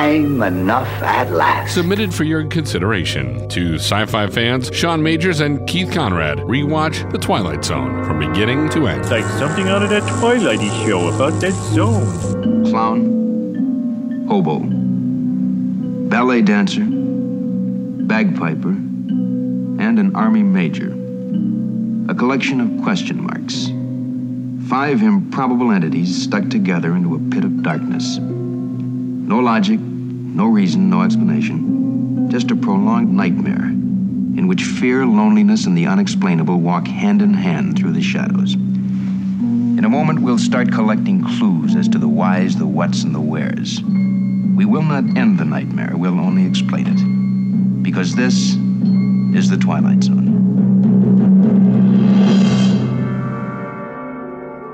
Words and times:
Time 0.00 0.42
enough 0.42 0.88
at 1.02 1.30
last. 1.30 1.74
Submitted 1.74 2.14
for 2.14 2.24
your 2.24 2.46
consideration 2.46 3.46
to 3.50 3.74
sci 3.74 4.06
fi 4.06 4.26
fans 4.28 4.70
Sean 4.72 5.02
Majors 5.02 5.40
and 5.40 5.68
Keith 5.68 5.92
Conrad. 5.92 6.38
Rewatch 6.38 7.12
The 7.12 7.18
Twilight 7.18 7.62
Zone 7.62 8.02
from 8.06 8.18
beginning 8.18 8.70
to 8.70 8.86
end. 8.86 9.02
It's 9.02 9.10
like 9.10 9.26
something 9.38 9.68
out 9.68 9.82
of 9.82 9.90
that 9.90 10.02
Twilighty 10.04 10.70
show 10.86 11.08
about 11.08 11.38
that 11.42 11.52
zone. 11.52 12.64
Clown, 12.64 14.24
hobo, 14.26 14.60
ballet 16.08 16.40
dancer, 16.40 16.86
bagpiper, 18.06 18.70
and 18.70 19.98
an 19.98 20.16
army 20.16 20.42
major. 20.42 20.92
A 22.10 22.14
collection 22.14 22.62
of 22.62 22.82
question 22.82 23.22
marks. 23.22 23.66
Five 24.70 25.02
improbable 25.02 25.72
entities 25.72 26.22
stuck 26.22 26.48
together 26.48 26.96
into 26.96 27.16
a 27.16 27.18
pit 27.30 27.44
of 27.44 27.62
darkness. 27.62 28.16
No 28.16 29.40
logic, 29.40 29.78
no 30.34 30.46
reason, 30.46 30.88
no 30.88 31.02
explanation. 31.02 32.30
Just 32.30 32.50
a 32.50 32.56
prolonged 32.56 33.12
nightmare 33.12 33.64
in 34.38 34.46
which 34.46 34.62
fear, 34.62 35.04
loneliness, 35.04 35.66
and 35.66 35.76
the 35.76 35.86
unexplainable 35.86 36.58
walk 36.58 36.86
hand 36.86 37.20
in 37.20 37.34
hand 37.34 37.76
through 37.76 37.92
the 37.92 38.02
shadows. 38.02 38.54
In 38.54 39.84
a 39.84 39.88
moment, 39.88 40.20
we'll 40.20 40.38
start 40.38 40.70
collecting 40.70 41.22
clues 41.22 41.74
as 41.74 41.88
to 41.88 41.98
the 41.98 42.08
whys, 42.08 42.56
the 42.56 42.66
whats, 42.66 43.02
and 43.02 43.14
the 43.14 43.20
wheres. 43.20 43.82
We 44.56 44.64
will 44.64 44.82
not 44.82 45.16
end 45.16 45.38
the 45.38 45.44
nightmare, 45.44 45.92
we'll 45.96 46.20
only 46.20 46.46
explain 46.46 46.86
it. 46.86 47.82
Because 47.82 48.14
this 48.14 48.54
is 49.34 49.50
the 49.50 49.56
Twilight 49.56 50.04
Zone. 50.04 50.28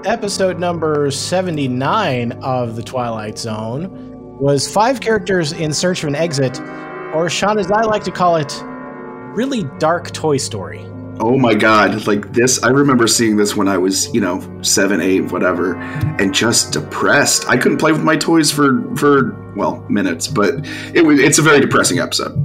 Episode 0.04 0.60
number 0.60 1.10
79 1.10 2.32
of 2.32 2.76
The 2.76 2.82
Twilight 2.82 3.38
Zone 3.38 4.15
was 4.40 4.70
five 4.70 5.00
characters 5.00 5.52
in 5.52 5.72
search 5.72 6.02
of 6.02 6.08
an 6.08 6.14
exit, 6.14 6.60
or 7.14 7.28
Sean, 7.30 7.58
as 7.58 7.70
I 7.70 7.82
like 7.82 8.04
to 8.04 8.10
call 8.10 8.36
it, 8.36 8.62
really 9.34 9.64
dark 9.78 10.10
Toy 10.12 10.36
Story. 10.36 10.80
Oh 11.18 11.38
my 11.38 11.54
god, 11.54 12.06
like 12.06 12.34
this, 12.34 12.62
I 12.62 12.68
remember 12.68 13.06
seeing 13.06 13.36
this 13.36 13.56
when 13.56 13.68
I 13.68 13.78
was, 13.78 14.12
you 14.14 14.20
know, 14.20 14.42
seven, 14.62 15.00
eight, 15.00 15.32
whatever, 15.32 15.76
and 15.76 16.34
just 16.34 16.72
depressed. 16.72 17.48
I 17.48 17.56
couldn't 17.56 17.78
play 17.78 17.92
with 17.92 18.02
my 18.02 18.16
toys 18.16 18.50
for, 18.50 18.94
for 18.96 19.32
well, 19.56 19.82
minutes, 19.88 20.28
but 20.28 20.54
it 20.94 21.06
was, 21.06 21.18
it's 21.18 21.38
a 21.38 21.42
very 21.42 21.60
depressing 21.60 21.98
episode. 21.98 22.36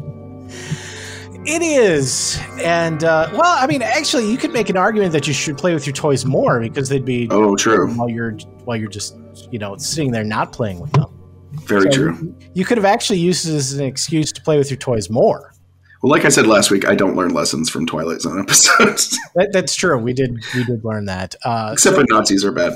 It 1.43 1.61
is, 1.61 2.39
and 2.63 3.03
uh, 3.03 3.27
well, 3.33 3.41
I 3.43 3.67
mean, 3.67 3.81
actually, 3.81 4.29
you 4.31 4.37
could 4.37 4.53
make 4.53 4.69
an 4.69 4.77
argument 4.77 5.11
that 5.13 5.27
you 5.27 5.33
should 5.33 5.57
play 5.57 5.73
with 5.73 5.85
your 5.85 5.93
toys 5.93 6.23
more 6.23 6.61
because 6.61 6.87
they'd 6.87 7.03
be 7.03 7.27
oh 7.31 7.55
true 7.55 7.91
while 7.95 8.07
you're 8.07 8.33
while 8.63 8.77
you're 8.77 8.89
just 8.89 9.17
you 9.49 9.57
know 9.57 9.75
sitting 9.77 10.11
there 10.11 10.23
not 10.23 10.53
playing 10.53 10.79
with 10.79 10.91
them. 10.91 11.20
Very 11.65 11.91
so 11.91 11.97
true. 11.97 12.35
You 12.53 12.65
could 12.65 12.77
have 12.77 12.85
actually 12.85 13.19
used 13.19 13.47
it 13.47 13.53
as 13.53 13.73
an 13.73 13.85
excuse 13.85 14.31
to 14.33 14.41
play 14.41 14.57
with 14.57 14.69
your 14.69 14.77
toys 14.77 15.09
more. 15.09 15.53
Well, 16.01 16.09
like 16.09 16.25
I 16.25 16.29
said 16.29 16.47
last 16.47 16.71
week, 16.71 16.87
I 16.87 16.95
don't 16.95 17.15
learn 17.15 17.33
lessons 17.33 17.69
from 17.69 17.85
Twilight 17.85 18.21
Zone 18.21 18.39
episodes. 18.39 19.17
that, 19.35 19.49
that's 19.53 19.75
true. 19.75 19.97
We 19.99 20.13
did 20.13 20.43
we 20.55 20.63
did 20.63 20.83
learn 20.83 21.05
that. 21.05 21.35
Uh, 21.45 21.69
Except 21.73 21.95
so, 21.95 22.03
Nazis 22.09 22.43
are 22.43 22.51
bad. 22.51 22.73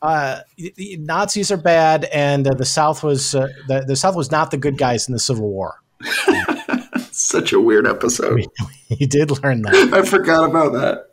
Uh, 0.00 0.40
Nazis 0.78 1.50
are 1.50 1.56
bad, 1.56 2.04
and 2.06 2.46
uh, 2.46 2.54
the 2.54 2.64
South 2.64 3.02
was 3.02 3.34
uh, 3.34 3.48
the, 3.68 3.84
the 3.86 3.96
South 3.96 4.14
was 4.16 4.30
not 4.30 4.50
the 4.50 4.56
good 4.56 4.78
guys 4.78 5.08
in 5.08 5.12
the 5.12 5.18
Civil 5.18 5.48
War. 5.48 5.74
Such 7.10 7.52
a 7.52 7.60
weird 7.60 7.86
episode. 7.86 8.46
We, 8.90 8.96
we 9.00 9.06
did 9.06 9.30
learn 9.42 9.62
that. 9.62 9.90
I 9.92 10.02
forgot 10.02 10.48
about 10.48 10.72
that. 10.74 11.08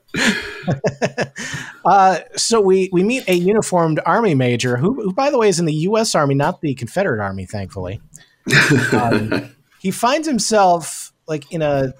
Uh, 1.85 2.19
so 2.35 2.59
we 2.61 2.89
we 2.91 3.03
meet 3.03 3.27
a 3.27 3.33
uniformed 3.33 3.99
army 4.05 4.35
major 4.35 4.77
who, 4.77 4.93
who, 4.95 5.13
by 5.13 5.29
the 5.29 5.37
way, 5.37 5.49
is 5.49 5.59
in 5.59 5.65
the 5.65 5.73
U.S. 5.73 6.15
Army, 6.15 6.35
not 6.35 6.61
the 6.61 6.73
Confederate 6.75 7.21
Army, 7.21 7.45
thankfully. 7.45 8.01
Um, 8.91 9.49
he 9.79 9.91
finds 9.91 10.27
himself 10.27 11.13
like 11.27 11.51
in 11.51 11.61
a 11.61 11.93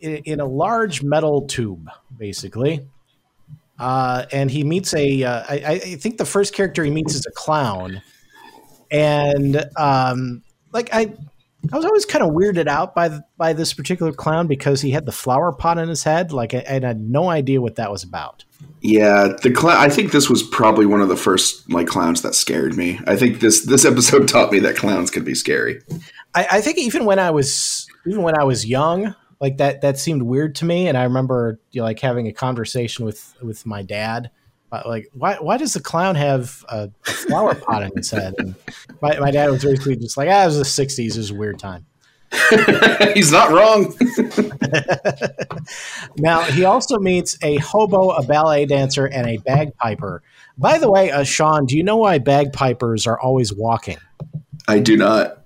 in, 0.00 0.16
in 0.16 0.40
a 0.40 0.46
large 0.46 1.02
metal 1.02 1.46
tube, 1.46 1.88
basically, 2.16 2.86
uh, 3.78 4.26
and 4.32 4.50
he 4.50 4.64
meets 4.64 4.92
a. 4.94 5.22
Uh, 5.22 5.44
I, 5.48 5.54
I 5.54 5.78
think 5.96 6.18
the 6.18 6.26
first 6.26 6.54
character 6.54 6.84
he 6.84 6.90
meets 6.90 7.14
is 7.14 7.26
a 7.26 7.32
clown, 7.32 8.02
and 8.90 9.64
um, 9.76 10.42
like 10.72 10.90
I 10.92 11.14
I 11.72 11.76
was 11.76 11.84
always 11.84 12.04
kind 12.04 12.22
of 12.22 12.30
weirded 12.30 12.66
out 12.66 12.94
by 12.94 13.08
the, 13.08 13.24
by 13.36 13.52
this 13.52 13.72
particular 13.72 14.12
clown 14.12 14.46
because 14.46 14.80
he 14.80 14.90
had 14.90 15.06
the 15.06 15.12
flower 15.12 15.52
pot 15.52 15.78
in 15.78 15.88
his 15.88 16.02
head, 16.02 16.32
like, 16.32 16.52
and 16.52 16.84
I 16.84 16.88
had 16.88 17.00
no 17.00 17.30
idea 17.30 17.60
what 17.60 17.76
that 17.76 17.90
was 17.90 18.02
about. 18.02 18.44
Yeah, 18.80 19.28
the 19.42 19.50
clown. 19.50 19.78
I 19.78 19.88
think 19.88 20.12
this 20.12 20.28
was 20.28 20.42
probably 20.42 20.86
one 20.86 21.00
of 21.00 21.08
the 21.08 21.16
first 21.16 21.70
like 21.70 21.86
clowns 21.86 22.22
that 22.22 22.34
scared 22.34 22.76
me. 22.76 23.00
I 23.06 23.16
think 23.16 23.40
this 23.40 23.64
this 23.64 23.84
episode 23.84 24.28
taught 24.28 24.52
me 24.52 24.58
that 24.60 24.76
clowns 24.76 25.10
can 25.10 25.24
be 25.24 25.34
scary. 25.34 25.80
I, 26.34 26.46
I 26.52 26.60
think 26.60 26.78
even 26.78 27.06
when 27.06 27.18
I 27.18 27.30
was 27.30 27.88
even 28.06 28.22
when 28.22 28.38
I 28.38 28.44
was 28.44 28.66
young, 28.66 29.14
like 29.40 29.56
that 29.56 29.80
that 29.80 29.98
seemed 29.98 30.22
weird 30.22 30.54
to 30.56 30.66
me, 30.66 30.86
and 30.86 30.98
I 30.98 31.04
remember 31.04 31.58
you 31.70 31.80
know, 31.80 31.86
like 31.86 32.00
having 32.00 32.26
a 32.26 32.32
conversation 32.32 33.06
with 33.06 33.34
with 33.42 33.64
my 33.64 33.82
dad 33.82 34.30
like 34.70 35.08
why 35.12 35.36
why 35.36 35.56
does 35.56 35.72
the 35.74 35.80
clown 35.80 36.14
have 36.16 36.64
a 36.68 36.90
flower 37.02 37.54
pot 37.54 37.82
in 37.82 37.92
his 37.96 38.10
head? 38.10 38.34
And 38.38 38.54
my, 39.00 39.18
my 39.18 39.30
dad 39.30 39.50
was 39.50 39.64
basically 39.64 39.96
just 39.96 40.16
like, 40.16 40.28
ah, 40.28 40.42
it 40.42 40.46
was 40.46 40.58
the 40.58 40.64
'60s, 40.64 41.14
it 41.14 41.16
was 41.16 41.30
a 41.30 41.34
weird 41.34 41.58
time. 41.58 41.86
He's 43.14 43.30
not 43.30 43.50
wrong. 43.52 43.94
now 46.16 46.42
he 46.42 46.64
also 46.64 46.98
meets 46.98 47.38
a 47.42 47.56
hobo, 47.58 48.10
a 48.10 48.24
ballet 48.24 48.66
dancer, 48.66 49.06
and 49.06 49.28
a 49.28 49.36
bagpiper. 49.38 50.22
By 50.58 50.78
the 50.78 50.90
way, 50.90 51.10
uh, 51.10 51.24
Sean, 51.24 51.66
do 51.66 51.76
you 51.76 51.82
know 51.82 51.96
why 51.96 52.18
bagpipers 52.18 53.06
are 53.06 53.20
always 53.20 53.52
walking? 53.52 53.98
I 54.66 54.78
do 54.78 54.96
not. 54.96 55.44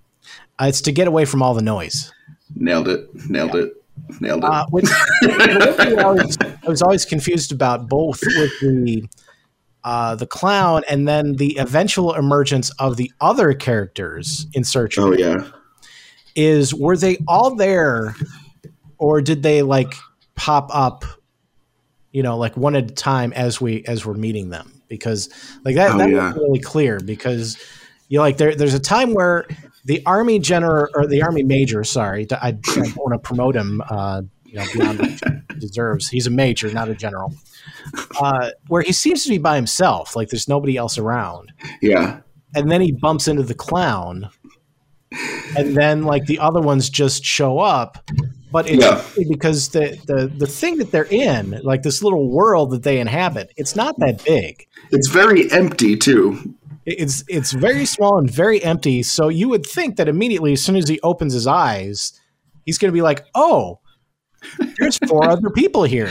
Uh, 0.60 0.66
it's 0.66 0.80
to 0.82 0.92
get 0.92 1.08
away 1.08 1.24
from 1.24 1.42
all 1.42 1.54
the 1.54 1.62
noise. 1.62 2.12
Nailed 2.54 2.88
it. 2.88 3.08
Nailed 3.28 3.54
yeah. 3.54 3.62
it. 3.62 3.77
Nailed 4.20 4.44
it. 4.44 4.50
Uh, 4.50 4.66
which, 4.70 4.86
I, 5.22 6.12
was, 6.12 6.38
I 6.40 6.68
was 6.68 6.82
always 6.82 7.04
confused 7.04 7.52
about 7.52 7.88
both 7.88 8.20
with 8.22 8.60
the 8.60 9.08
uh, 9.84 10.14
the 10.14 10.26
clown 10.26 10.82
and 10.88 11.06
then 11.06 11.34
the 11.34 11.56
eventual 11.58 12.14
emergence 12.14 12.70
of 12.78 12.96
the 12.96 13.10
other 13.20 13.54
characters 13.54 14.46
in 14.52 14.64
Search. 14.64 14.98
Oh 14.98 15.12
yeah, 15.12 15.48
is 16.34 16.74
were 16.74 16.96
they 16.96 17.18
all 17.26 17.54
there, 17.54 18.14
or 18.98 19.20
did 19.20 19.42
they 19.42 19.62
like 19.62 19.94
pop 20.34 20.68
up? 20.72 21.04
You 22.12 22.22
know, 22.22 22.36
like 22.36 22.56
one 22.56 22.74
at 22.74 22.90
a 22.90 22.94
time 22.94 23.32
as 23.34 23.60
we 23.60 23.84
as 23.84 24.04
we're 24.04 24.14
meeting 24.14 24.50
them 24.50 24.82
because 24.88 25.28
like 25.64 25.76
that 25.76 25.92
oh, 25.92 25.98
that 25.98 26.10
yeah. 26.10 26.28
was 26.28 26.36
really 26.36 26.60
clear 26.60 26.98
because 27.00 27.56
you 28.08 28.18
know, 28.18 28.22
like 28.22 28.36
there 28.36 28.54
there's 28.54 28.74
a 28.74 28.80
time 28.80 29.14
where 29.14 29.46
the 29.84 30.02
army 30.06 30.38
general 30.38 30.88
or 30.94 31.06
the 31.06 31.22
army 31.22 31.42
major, 31.42 31.84
sorry, 31.84 32.26
I, 32.30 32.48
I 32.48 32.50
don't 32.52 32.96
want 32.96 33.12
to 33.12 33.18
promote 33.18 33.56
him, 33.56 33.82
uh, 33.88 34.22
you 34.44 34.54
know, 34.54 34.66
beyond 34.72 34.98
what 34.98 35.10
he 35.10 35.60
deserves. 35.60 36.08
He's 36.08 36.26
a 36.26 36.30
major, 36.30 36.72
not 36.72 36.88
a 36.88 36.94
general. 36.94 37.34
Uh, 38.20 38.50
where 38.68 38.82
he 38.82 38.92
seems 38.92 39.24
to 39.24 39.30
be 39.30 39.38
by 39.38 39.56
himself, 39.56 40.16
like 40.16 40.28
there's 40.28 40.48
nobody 40.48 40.76
else 40.76 40.98
around. 40.98 41.52
Yeah. 41.80 42.20
And 42.54 42.70
then 42.70 42.80
he 42.80 42.92
bumps 42.92 43.28
into 43.28 43.42
the 43.42 43.54
clown, 43.54 44.30
and 45.56 45.76
then 45.76 46.02
like 46.02 46.26
the 46.26 46.38
other 46.38 46.60
ones 46.60 46.88
just 46.90 47.24
show 47.24 47.58
up. 47.58 47.98
But 48.50 48.68
it's 48.68 48.82
yeah. 48.82 49.24
because 49.28 49.68
the, 49.68 49.98
the 50.06 50.26
the 50.34 50.46
thing 50.46 50.78
that 50.78 50.90
they're 50.90 51.04
in, 51.04 51.60
like 51.62 51.82
this 51.82 52.02
little 52.02 52.30
world 52.30 52.70
that 52.70 52.82
they 52.82 52.98
inhabit, 52.98 53.52
it's 53.58 53.76
not 53.76 53.98
that 53.98 54.24
big. 54.24 54.66
It's 54.90 55.08
very 55.08 55.50
empty 55.52 55.96
too. 55.96 56.54
It's 56.88 57.22
it's 57.28 57.52
very 57.52 57.84
small 57.84 58.18
and 58.18 58.30
very 58.30 58.62
empty. 58.62 59.02
So 59.02 59.28
you 59.28 59.48
would 59.50 59.66
think 59.66 59.96
that 59.96 60.08
immediately, 60.08 60.54
as 60.54 60.64
soon 60.64 60.76
as 60.76 60.88
he 60.88 60.98
opens 61.02 61.34
his 61.34 61.46
eyes, 61.46 62.18
he's 62.64 62.78
going 62.78 62.90
to 62.90 62.96
be 62.96 63.02
like, 63.02 63.26
"Oh, 63.34 63.80
there's 64.78 64.96
four 65.06 65.24
other 65.30 65.50
people 65.50 65.82
here." 65.82 66.10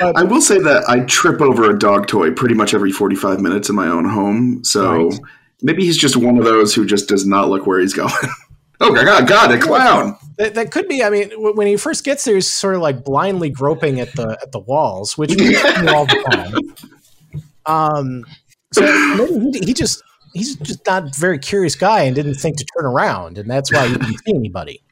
But, 0.00 0.16
I 0.16 0.24
will 0.24 0.42
say 0.42 0.58
that 0.58 0.84
I 0.88 1.00
trip 1.00 1.40
over 1.40 1.70
a 1.70 1.78
dog 1.78 2.08
toy 2.08 2.30
pretty 2.30 2.54
much 2.54 2.74
every 2.74 2.92
45 2.92 3.40
minutes 3.40 3.70
in 3.70 3.76
my 3.76 3.86
own 3.86 4.04
home. 4.04 4.62
So 4.64 5.08
right. 5.08 5.20
maybe 5.62 5.84
he's 5.84 5.96
just 5.96 6.16
one 6.16 6.36
of 6.36 6.44
those 6.44 6.74
who 6.74 6.84
just 6.84 7.08
does 7.08 7.26
not 7.26 7.48
look 7.48 7.66
where 7.66 7.80
he's 7.80 7.94
going. 7.94 8.12
oh 8.80 8.92
my 8.92 9.04
god, 9.04 9.26
God, 9.26 9.50
a 9.50 9.58
clown. 9.58 10.16
That, 10.36 10.54
that, 10.54 10.70
could 10.70 10.88
be. 10.88 11.02
I 11.02 11.10
mean, 11.10 11.30
when 11.36 11.66
he 11.66 11.76
first 11.76 12.04
gets 12.04 12.24
there, 12.24 12.34
he's 12.34 12.50
sort 12.50 12.74
of 12.74 12.82
like 12.82 13.02
blindly 13.02 13.48
groping 13.48 13.98
at 13.98 14.12
the 14.12 14.38
at 14.42 14.52
the 14.52 14.60
walls, 14.60 15.16
which 15.16 15.30
we 15.30 15.36
do 15.52 15.88
all 15.88 16.04
the 16.04 16.22
time. 16.30 17.42
Um, 17.64 18.24
so 18.72 18.82
maybe 19.16 19.58
he, 19.58 19.66
he 19.66 19.74
just 19.74 20.02
he's 20.38 20.56
just 20.56 20.86
not 20.86 21.02
a 21.04 21.10
very 21.18 21.38
curious 21.38 21.74
guy 21.74 22.02
and 22.02 22.14
didn't 22.14 22.34
think 22.34 22.56
to 22.58 22.66
turn 22.76 22.86
around, 22.86 23.38
and 23.38 23.50
that's 23.50 23.72
why 23.72 23.88
he 23.88 23.94
didn't 23.94 24.18
see 24.26 24.34
anybody. 24.34 24.82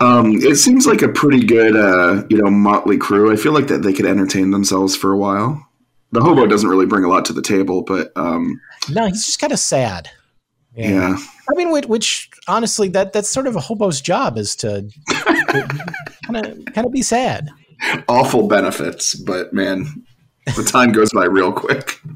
Um, 0.00 0.32
it 0.36 0.56
seems 0.56 0.86
like 0.86 1.02
a 1.02 1.08
pretty 1.08 1.44
good, 1.44 1.76
uh, 1.76 2.24
you 2.28 2.42
know, 2.42 2.50
motley 2.50 2.96
crew. 2.98 3.32
I 3.32 3.36
feel 3.36 3.52
like 3.52 3.68
that 3.68 3.82
they 3.82 3.92
could 3.92 4.06
entertain 4.06 4.50
themselves 4.50 4.96
for 4.96 5.12
a 5.12 5.18
while. 5.18 5.66
The 6.12 6.20
hobo 6.20 6.46
doesn't 6.46 6.68
really 6.68 6.86
bring 6.86 7.04
a 7.04 7.08
lot 7.08 7.24
to 7.26 7.32
the 7.32 7.42
table, 7.42 7.82
but 7.82 8.12
um, 8.16 8.60
no, 8.90 9.06
he's 9.06 9.26
just 9.26 9.40
kind 9.40 9.52
of 9.52 9.58
sad. 9.58 10.10
Yeah. 10.76 10.88
yeah. 10.88 11.16
I 11.50 11.54
mean, 11.54 11.70
which, 11.70 11.86
which, 11.86 12.30
honestly, 12.48 12.88
that 12.88 13.12
that's 13.12 13.28
sort 13.28 13.46
of 13.46 13.56
a 13.56 13.60
hobo's 13.60 14.00
job 14.00 14.38
is 14.38 14.56
to 14.56 14.88
kind 16.26 16.36
of 16.36 16.64
kind 16.72 16.86
of 16.86 16.92
be 16.92 17.02
sad. 17.02 17.48
Awful 18.08 18.48
benefits, 18.48 19.14
but 19.14 19.52
man, 19.52 20.04
the 20.56 20.64
time 20.64 20.92
goes 20.92 21.12
by 21.12 21.24
real 21.24 21.52
quick. 21.52 22.00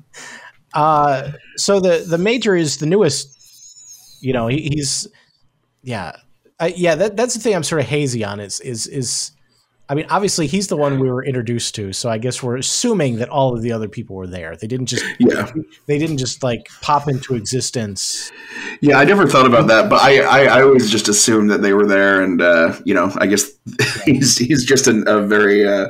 Uh, 0.75 1.33
so 1.57 1.81
the 1.81 2.05
the 2.07 2.19
major 2.19 2.55
is 2.57 2.77
the 2.79 2.87
newest 2.87 3.35
you 4.21 4.33
know, 4.33 4.49
he, 4.49 4.63
he's 4.75 5.07
yeah, 5.83 6.17
I, 6.59 6.69
yeah. 6.69 6.95
That, 6.97 7.17
that's 7.17 7.35
the 7.35 7.41
thing 7.41 7.55
I'm 7.55 7.63
sort 7.63 7.81
of 7.81 7.87
hazy 7.87 8.25
on. 8.25 8.41
Is 8.41 8.61
is 8.61 8.87
is. 8.87 9.31
I 9.91 9.95
mean, 9.95 10.05
obviously, 10.11 10.47
he's 10.47 10.67
the 10.67 10.77
one 10.77 10.99
we 10.99 11.09
were 11.11 11.25
introduced 11.25 11.75
to, 11.77 11.95
so 11.95 12.11
I 12.11 12.19
guess 12.19 12.43
we're 12.43 12.59
assuming 12.59 13.17
that 13.17 13.31
all 13.31 13.55
of 13.57 13.63
the 13.63 13.73
other 13.73 13.89
people 13.89 14.17
were 14.17 14.27
there. 14.27 14.55
They 14.55 14.67
didn't 14.67 14.85
just, 14.85 15.03
Yeah. 15.19 15.51
they 15.87 15.97
didn't 15.97 16.19
just 16.19 16.43
like 16.43 16.69
pop 16.83 17.09
into 17.09 17.35
existence. 17.35 18.31
Yeah, 18.83 18.99
I 18.99 19.05
never 19.05 19.27
thought 19.27 19.47
about 19.47 19.67
that, 19.69 19.89
but 19.89 20.03
I, 20.03 20.19
I, 20.21 20.59
I 20.59 20.63
always 20.63 20.91
just 20.91 21.09
assumed 21.09 21.51
that 21.53 21.63
they 21.63 21.73
were 21.73 21.87
there, 21.87 22.21
and 22.21 22.43
uh, 22.43 22.75
you 22.85 22.93
know, 22.93 23.11
I 23.17 23.27
guess 23.29 23.51
he's 24.05 24.37
he's 24.37 24.67
just 24.67 24.89
a, 24.89 25.03
a 25.11 25.23
very, 25.27 25.67
uh, 25.67 25.87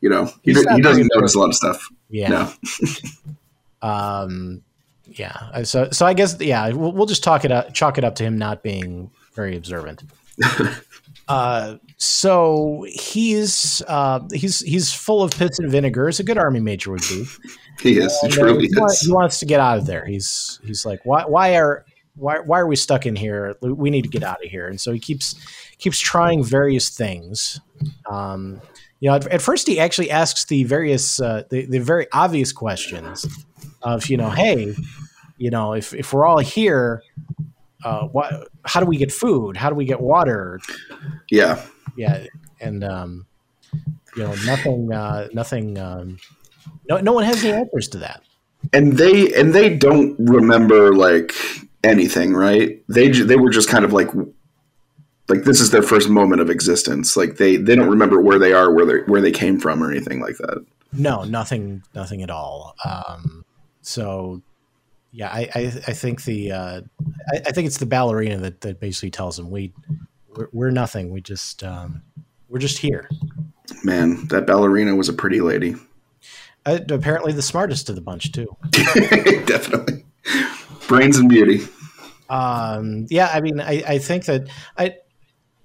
you 0.00 0.08
know, 0.08 0.24
he, 0.42 0.50
He's 0.52 0.56
do- 0.58 0.64
not 0.64 0.74
he 0.76 0.82
doesn't 0.82 1.08
notice 1.14 1.36
a 1.36 1.38
lot 1.38 1.48
of 1.50 1.54
stuff. 1.54 1.88
Yeah. 2.08 2.28
No, 2.30 2.52
Um, 3.82 4.62
yeah. 5.06 5.62
So, 5.62 5.90
so 5.90 6.06
I 6.06 6.14
guess, 6.14 6.40
yeah, 6.40 6.70
we'll, 6.70 6.92
we'll 6.92 7.06
just 7.06 7.22
talk 7.22 7.44
it 7.44 7.52
up, 7.52 7.72
chalk 7.72 7.98
it 7.98 8.04
up 8.04 8.16
to 8.16 8.24
him 8.24 8.38
not 8.38 8.62
being 8.62 9.10
very 9.34 9.56
observant. 9.56 10.02
uh, 11.28 11.76
so 11.96 12.84
he's 12.88 13.82
uh, 13.88 14.20
he's 14.32 14.60
he's 14.60 14.92
full 14.92 15.22
of 15.22 15.30
piss 15.32 15.58
and 15.58 15.70
vinegar, 15.70 16.08
as 16.08 16.20
a 16.20 16.24
good 16.24 16.38
army 16.38 16.60
major 16.60 16.90
would 16.90 17.02
be. 17.02 17.24
he 17.80 17.98
is. 17.98 18.18
He 18.20 18.28
uh, 18.28 18.30
truly 18.30 18.66
he, 18.66 18.74
wa- 18.76 18.86
is. 18.86 19.00
he 19.00 19.12
wants 19.12 19.38
to 19.40 19.46
get 19.46 19.60
out 19.60 19.78
of 19.78 19.86
there. 19.86 20.04
He's 20.04 20.60
he's 20.64 20.84
like, 20.84 21.00
why 21.04 21.24
why 21.24 21.56
are 21.56 21.84
why 22.16 22.40
why 22.40 22.60
are 22.60 22.66
we 22.66 22.76
stuck 22.76 23.06
in 23.06 23.16
here? 23.16 23.56
We 23.60 23.90
need 23.90 24.02
to 24.02 24.10
get 24.10 24.22
out 24.22 24.44
of 24.44 24.50
here. 24.50 24.68
And 24.68 24.80
so 24.80 24.92
he 24.92 24.98
keeps 24.98 25.34
keeps 25.78 25.98
trying 25.98 26.44
various 26.44 26.90
things. 26.90 27.60
Um, 28.10 28.60
you 29.00 29.10
know, 29.10 29.16
at, 29.16 29.26
at 29.28 29.42
first 29.42 29.66
he 29.66 29.78
actually 29.78 30.10
asks 30.10 30.44
the 30.46 30.64
various 30.64 31.20
uh, 31.20 31.44
the 31.50 31.66
the 31.66 31.78
very 31.78 32.06
obvious 32.12 32.52
questions 32.52 33.26
of 33.94 34.08
you 34.08 34.16
know, 34.16 34.30
hey, 34.30 34.74
you 35.38 35.50
know, 35.50 35.72
if 35.72 35.94
if 35.94 36.12
we're 36.12 36.26
all 36.26 36.38
here, 36.38 37.02
uh, 37.84 38.06
what? 38.08 38.48
How 38.64 38.80
do 38.80 38.86
we 38.86 38.96
get 38.96 39.12
food? 39.12 39.56
How 39.56 39.70
do 39.70 39.76
we 39.76 39.84
get 39.84 40.00
water? 40.00 40.60
Yeah, 41.30 41.62
yeah 41.96 42.24
and 42.60 42.82
um 42.84 43.26
you 44.16 44.22
know 44.22 44.34
nothing 44.46 44.92
uh 44.92 45.28
nothing 45.32 45.78
um 45.78 46.18
no 46.88 46.98
no 47.00 47.12
one 47.12 47.24
has 47.24 47.42
the 47.42 47.52
answers 47.52 47.86
to 47.86 47.98
that 47.98 48.22
and 48.72 48.96
they 48.98 49.32
and 49.34 49.54
they 49.54 49.74
don't 49.74 50.16
remember 50.18 50.94
like 50.94 51.34
anything, 51.84 52.34
right? 52.34 52.82
They 52.88 53.10
they 53.10 53.36
were 53.36 53.50
just 53.50 53.68
kind 53.68 53.84
of 53.84 53.92
like 53.92 54.08
like 55.28 55.44
this 55.44 55.60
is 55.60 55.70
their 55.70 55.82
first 55.82 56.08
moment 56.08 56.40
of 56.40 56.50
existence. 56.50 57.16
Like 57.16 57.36
they 57.36 57.56
they 57.56 57.76
don't 57.76 57.88
remember 57.88 58.20
where 58.20 58.38
they 58.38 58.52
are, 58.52 58.72
where 58.72 58.86
they 58.86 58.98
where 59.10 59.20
they 59.20 59.32
came 59.32 59.58
from, 59.58 59.82
or 59.82 59.90
anything 59.90 60.20
like 60.20 60.36
that. 60.38 60.64
no 60.92 61.24
nothing 61.24 61.82
nothing 61.94 62.22
at 62.22 62.30
all 62.30 62.74
um 62.84 63.44
so 63.86 64.42
yeah 65.12 65.28
i 65.28 65.48
i, 65.54 65.60
I 65.86 65.92
think 65.92 66.24
the 66.24 66.50
uh 66.52 66.80
I, 67.32 67.36
I 67.46 67.52
think 67.52 67.66
it's 67.66 67.78
the 67.78 67.86
ballerina 67.86 68.38
that 68.38 68.60
that 68.62 68.80
basically 68.80 69.10
tells 69.10 69.36
them 69.36 69.50
we 69.50 69.72
we're, 70.34 70.48
we're 70.52 70.70
nothing 70.70 71.10
we 71.10 71.20
just 71.20 71.62
um 71.62 72.02
we're 72.48 72.58
just 72.58 72.78
here 72.78 73.08
Man, 73.84 74.26
that 74.28 74.46
ballerina 74.46 74.94
was 74.96 75.08
a 75.08 75.12
pretty 75.12 75.40
lady. 75.40 75.74
uh, 76.64 76.78
apparently 76.90 77.32
the 77.32 77.42
smartest 77.42 77.88
of 77.88 77.94
the 77.94 78.00
bunch 78.00 78.32
too 78.32 78.48
Definitely, 78.72 80.04
brains 80.88 81.18
and 81.18 81.28
beauty. 81.28 81.60
Um, 82.28 83.06
yeah, 83.08 83.30
I 83.32 83.40
mean, 83.40 83.60
I, 83.60 83.82
I 83.86 83.98
think 83.98 84.24
that 84.26 84.48
I, 84.76 84.96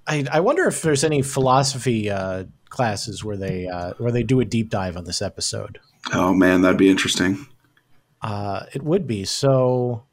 I, 0.07 0.25
I 0.31 0.39
wonder 0.41 0.67
if 0.67 0.81
there's 0.83 1.03
any 1.03 1.21
philosophy 1.23 2.09
uh, 2.11 2.45
classes 2.69 3.23
where 3.23 3.37
they 3.37 3.67
uh, 3.67 3.93
where 3.97 4.11
they 4.11 4.23
do 4.23 4.39
a 4.39 4.45
deep 4.45 4.69
dive 4.69 4.97
on 4.97 5.05
this 5.05 5.21
episode. 5.21 5.79
Oh 6.13 6.33
man, 6.33 6.61
that'd 6.61 6.77
be 6.77 6.89
interesting. 6.89 7.47
Uh, 8.21 8.65
it 8.73 8.83
would 8.83 9.07
be 9.07 9.25
so. 9.25 10.03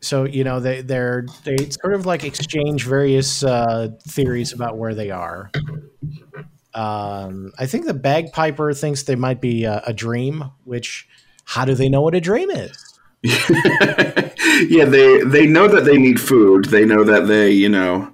So 0.00 0.24
you 0.24 0.44
know 0.44 0.60
they 0.60 0.80
they're 0.82 1.26
they 1.44 1.56
sort 1.70 1.94
of 1.94 2.06
like 2.06 2.22
exchange 2.22 2.84
various 2.84 3.42
uh, 3.42 3.88
theories 4.06 4.52
about 4.52 4.76
where 4.76 4.94
they 4.94 5.10
are. 5.10 5.50
Um, 6.74 7.52
I 7.58 7.66
think 7.66 7.86
the 7.86 7.94
bagpiper 7.94 8.72
thinks 8.74 9.02
they 9.02 9.16
might 9.16 9.40
be 9.40 9.64
a, 9.64 9.82
a 9.86 9.92
dream. 9.92 10.44
Which, 10.64 11.08
how 11.44 11.64
do 11.64 11.74
they 11.74 11.88
know 11.88 12.00
what 12.00 12.14
a 12.14 12.20
dream 12.20 12.50
is? 12.50 12.98
yeah, 13.22 14.84
they 14.84 15.22
they 15.22 15.46
know 15.46 15.66
that 15.66 15.82
they 15.84 15.98
need 15.98 16.20
food. 16.20 16.66
They 16.66 16.84
know 16.84 17.02
that 17.02 17.26
they 17.26 17.50
you 17.50 17.68
know 17.68 18.12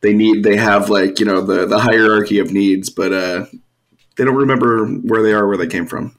they 0.00 0.14
need 0.14 0.42
they 0.42 0.56
have 0.56 0.88
like 0.88 1.18
you 1.18 1.26
know 1.26 1.42
the 1.42 1.66
the 1.66 1.78
hierarchy 1.78 2.38
of 2.38 2.50
needs, 2.50 2.88
but 2.88 3.12
uh, 3.12 3.44
they 4.16 4.24
don't 4.24 4.36
remember 4.36 4.86
where 4.86 5.22
they 5.22 5.34
are, 5.34 5.46
where 5.46 5.58
they 5.58 5.66
came 5.66 5.86
from. 5.86 6.16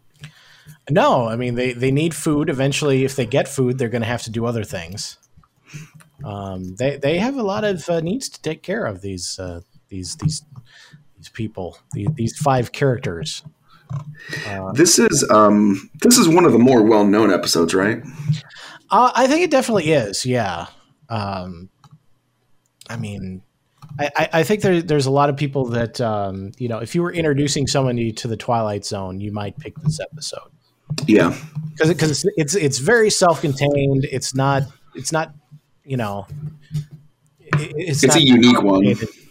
No, 0.89 1.27
I 1.27 1.35
mean 1.35 1.55
they, 1.55 1.73
they 1.73 1.91
need 1.91 2.13
food. 2.13 2.49
Eventually, 2.49 3.03
if 3.03 3.15
they 3.15 3.25
get 3.25 3.47
food, 3.47 3.77
they're 3.77 3.89
going 3.89 4.01
to 4.01 4.07
have 4.07 4.23
to 4.23 4.31
do 4.31 4.45
other 4.45 4.63
things. 4.63 5.17
Um, 6.23 6.75
they 6.75 6.97
they 6.97 7.17
have 7.19 7.37
a 7.37 7.43
lot 7.43 7.63
of 7.63 7.87
uh, 7.89 7.99
needs 8.01 8.29
to 8.29 8.41
take 8.41 8.63
care 8.63 8.85
of 8.85 9.01
these 9.01 9.39
uh, 9.39 9.61
these 9.89 10.15
these 10.17 10.43
these 11.17 11.29
people 11.29 11.77
these, 11.93 12.07
these 12.15 12.37
five 12.37 12.71
characters. 12.71 13.43
This 14.73 14.99
is 14.99 15.27
um 15.31 15.89
this 16.01 16.17
is 16.17 16.27
one 16.27 16.45
of 16.45 16.51
the 16.51 16.59
more 16.59 16.83
well 16.83 17.05
known 17.05 17.31
episodes, 17.31 17.73
right? 17.73 18.03
Uh, 18.89 19.11
I 19.15 19.27
think 19.27 19.41
it 19.41 19.51
definitely 19.51 19.91
is. 19.91 20.25
Yeah. 20.25 20.67
Um, 21.09 21.69
I 22.89 22.97
mean, 22.97 23.41
I, 23.99 24.09
I, 24.15 24.29
I 24.33 24.43
think 24.43 24.61
there, 24.61 24.81
there's 24.81 25.05
a 25.05 25.11
lot 25.11 25.29
of 25.29 25.37
people 25.37 25.65
that 25.67 25.99
um, 26.01 26.51
you 26.57 26.67
know 26.67 26.79
if 26.79 26.95
you 26.95 27.01
were 27.01 27.11
introducing 27.11 27.67
somebody 27.67 28.11
to 28.13 28.27
the 28.27 28.37
Twilight 28.37 28.85
Zone, 28.85 29.19
you 29.19 29.31
might 29.31 29.57
pick 29.57 29.75
this 29.77 29.99
episode. 29.99 30.51
Yeah, 31.07 31.35
because 31.71 31.89
because 31.89 32.25
it's 32.37 32.55
it's 32.55 32.77
very 32.79 33.09
self-contained. 33.09 34.05
It's 34.11 34.33
not 34.35 34.63
it's 34.95 35.11
not 35.11 35.33
you 35.83 35.97
know 35.97 36.27
it- 37.39 37.73
it's, 37.77 38.03
It's 38.03 38.15
a 38.15 38.21
unique 38.25 38.61
one. 38.61 38.85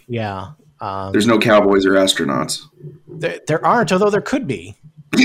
Yeah, 0.09 0.53
um, 0.81 1.13
there's 1.13 1.27
no 1.27 1.39
cowboys 1.39 1.85
or 1.87 1.93
astronauts. 1.93 2.63
there, 3.07 3.39
there 3.47 3.65
aren't, 3.65 3.93
although 3.93 4.11
there 4.11 4.21
could 4.23 4.47
be. 4.47 4.77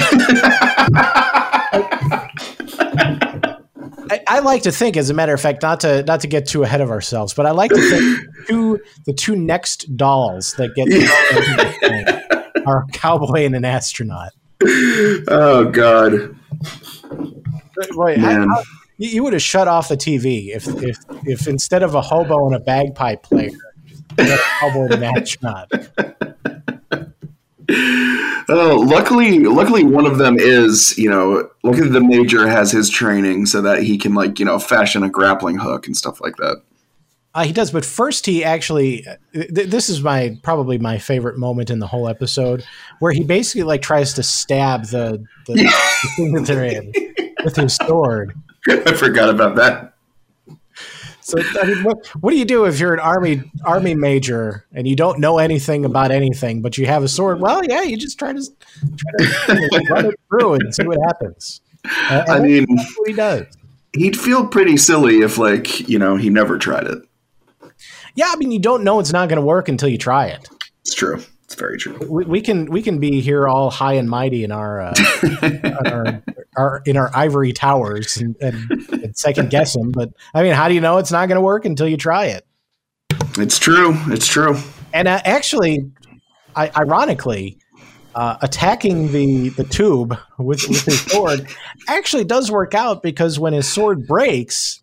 I, 4.10 4.20
I 4.28 4.40
like 4.40 4.64
to 4.64 4.72
think, 4.72 4.98
as 4.98 5.10
a 5.10 5.14
matter 5.14 5.34
of 5.34 5.40
fact, 5.42 5.62
not 5.64 5.80
to 5.82 6.04
not 6.04 6.20
to 6.22 6.28
get 6.28 6.46
too 6.48 6.64
ahead 6.64 6.82
of 6.82 6.90
ourselves, 6.92 7.34
but 7.34 7.46
I 7.46 7.52
like 7.52 7.72
to 7.72 7.90
think 7.90 8.20
two 8.48 8.80
the 9.06 9.14
two 9.14 9.36
next 9.36 9.96
dolls 9.96 10.54
that 10.58 10.74
get 10.76 10.88
thing 10.90 12.64
are 12.68 12.80
a 12.84 12.92
cowboy 12.92 13.46
and 13.46 13.56
an 13.56 13.66
astronaut. 13.66 14.32
Oh 15.28 15.70
God, 15.72 16.36
Roy, 17.96 18.18
Man. 18.18 18.48
how- 18.50 18.56
how- 18.56 18.64
you, 18.98 19.24
would 19.24 19.34
have 19.34 19.42
shut 19.42 19.68
off 19.68 19.90
the 19.90 19.98
TV 19.98 20.56
if 20.56 20.68
if 20.82 20.98
if 21.26 21.48
instead 21.48 21.84
of 21.84 21.96
a 21.96 22.02
hobo 22.02 22.46
and 22.46 22.56
a 22.56 22.60
bagpipe 22.60 23.24
player, 23.24 23.50
a 24.18 24.38
and 24.62 24.94
an 24.94 25.04
astronaut. 25.04 25.70
oh 28.50 28.86
luckily 28.88 29.40
luckily 29.40 29.84
one 29.84 30.06
of 30.06 30.18
them 30.18 30.38
is 30.38 30.98
you 30.98 31.10
know 31.10 31.50
luckily 31.64 31.90
the 31.90 32.02
major 32.02 32.48
has 32.48 32.72
his 32.72 32.90
training 32.90 33.46
so 33.46 33.62
that 33.62 33.82
he 33.84 33.98
can 33.98 34.14
like 34.14 34.38
you 34.38 34.46
know 34.46 34.60
fashion 34.60 35.02
a 35.02 35.10
grappling 35.10 35.58
hook 35.58 35.88
and 35.88 35.98
stuff 35.98 36.22
like 36.22 36.36
that. 36.38 36.62
Uh, 37.36 37.44
he 37.44 37.52
does, 37.52 37.72
but 37.72 37.84
first 37.84 38.26
he 38.26 38.44
actually. 38.44 39.06
Th- 39.34 39.68
this 39.68 39.90
is 39.90 40.02
my 40.02 40.38
probably 40.44 40.78
my 40.78 41.00
favorite 41.00 41.38
moment 41.38 41.70
in 41.72 41.80
the 41.80 41.88
whole 41.88 42.08
episode, 42.08 42.64
where 43.00 43.12
he 43.12 43.24
basically 43.24 43.64
like 43.64 43.82
tries 43.82 44.14
to 44.14 44.24
stab 44.24 44.86
the 44.86 45.24
the, 45.48 45.54
the 45.54 46.10
thing 46.16 46.34
that 46.34 46.46
they're 46.46 46.64
in 46.64 46.92
with 47.44 47.56
his 47.56 47.76
sword. 47.76 48.34
I 48.70 48.94
forgot 48.94 49.30
about 49.30 49.56
that. 49.56 49.94
So 51.22 51.40
I 51.62 51.66
mean, 51.66 51.84
what, 51.84 52.06
what 52.22 52.32
do 52.32 52.38
you 52.38 52.46
do 52.46 52.66
if 52.66 52.80
you're 52.80 52.94
an 52.94 53.00
army 53.00 53.42
army 53.66 53.96
major 53.96 54.66
and 54.74 54.86
you 54.88 54.96
don't 54.96 55.20
know 55.20 55.40
anything 55.40 55.86
about 55.86 56.12
anything, 56.12 56.62
but 56.62 56.78
you 56.78 56.86
have 56.86 57.02
a 57.02 57.08
sword? 57.08 57.40
Well, 57.40 57.64
yeah, 57.66 57.82
you 57.82 57.98
just 57.98 58.20
try 58.20 58.34
to 58.34 58.42
try 58.98 59.56
to 59.56 59.86
run 59.90 60.06
it 60.08 60.20
through 60.30 60.56
and 60.56 60.76
see 60.76 60.86
what 60.86 61.00
happens. 61.08 61.62
Uh, 62.10 62.26
I 62.28 62.40
mean, 62.40 62.68
he 63.08 63.14
does. 63.14 63.46
he'd 63.96 64.20
feel 64.20 64.46
pretty 64.48 64.78
silly 64.78 65.22
if 65.22 65.38
like 65.38 65.88
you 65.88 65.98
know 65.98 66.18
he 66.18 66.30
never 66.30 66.58
tried 66.58 66.86
it. 66.88 67.00
Yeah, 68.16 68.30
I 68.30 68.36
mean, 68.36 68.52
you 68.52 68.60
don't 68.60 68.84
know 68.84 69.00
it's 69.00 69.12
not 69.12 69.30
going 69.30 69.40
to 69.40 69.46
work 69.46 69.70
until 69.70 69.90
you 69.90 69.98
try 69.98 70.28
it. 70.28 70.50
It's 70.82 70.94
true. 70.94 71.24
It's 71.46 71.56
very 71.56 71.78
true. 71.78 71.98
We, 72.08 72.26
we 72.26 72.42
can 72.42 72.66
we 72.66 72.82
can 72.82 73.00
be 73.00 73.22
here 73.22 73.48
all 73.48 73.70
high 73.70 73.94
and 73.94 74.10
mighty 74.10 74.44
in 74.44 74.52
our, 74.52 74.82
uh, 74.82 74.94
our, 75.86 76.24
our 76.58 76.82
in 76.86 76.98
our 76.98 77.12
ivory 77.16 77.54
towers 77.54 78.18
and, 78.18 78.36
and, 78.42 78.72
and 78.92 79.18
second 79.18 79.50
guess 79.50 79.74
them, 79.74 79.92
but 79.92 80.12
I 80.34 80.44
mean, 80.44 80.54
how 80.54 80.68
do 80.68 80.74
you 80.74 80.82
know 80.82 80.98
it's 80.98 81.12
not 81.12 81.28
going 81.28 81.38
to 81.38 81.42
work 81.42 81.66
until 81.66 81.88
you 81.88 81.98
try 81.98 82.26
it? 82.28 82.46
It's 83.38 83.58
true. 83.58 83.94
It's 84.08 84.28
true. 84.28 84.58
And 84.94 85.08
uh, 85.08 85.22
actually, 85.26 85.92
I, 86.56 86.72
ironically, 86.78 87.58
uh, 88.16 88.38
attacking 88.42 89.12
the 89.12 89.50
the 89.50 89.64
tube 89.64 90.18
with, 90.38 90.62
with 90.70 90.86
his 90.86 91.02
sword 91.02 91.48
actually 91.88 92.24
does 92.24 92.52
work 92.52 92.76
out 92.76 93.02
because 93.02 93.40
when 93.40 93.54
his 93.54 93.68
sword 93.68 94.08
breaks, 94.08 94.83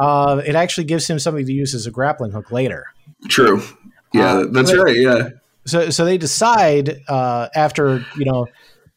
uh, 0.00 0.40
it 0.44 0.54
actually 0.54 0.84
gives 0.84 1.08
him 1.08 1.18
something 1.18 1.46
to 1.46 1.52
use 1.52 1.74
as 1.74 1.86
a 1.86 1.90
grappling 1.90 2.32
hook 2.32 2.50
later. 2.50 2.86
True. 3.28 3.62
Yeah, 4.12 4.38
Uh, 4.38 4.44
that's 4.50 4.74
right. 4.74 4.96
Yeah. 4.96 5.28
So 5.66 5.90
so 5.90 6.04
they 6.04 6.18
decide 6.18 7.00
uh, 7.08 7.48
after 7.54 8.04
you 8.16 8.24
know 8.24 8.46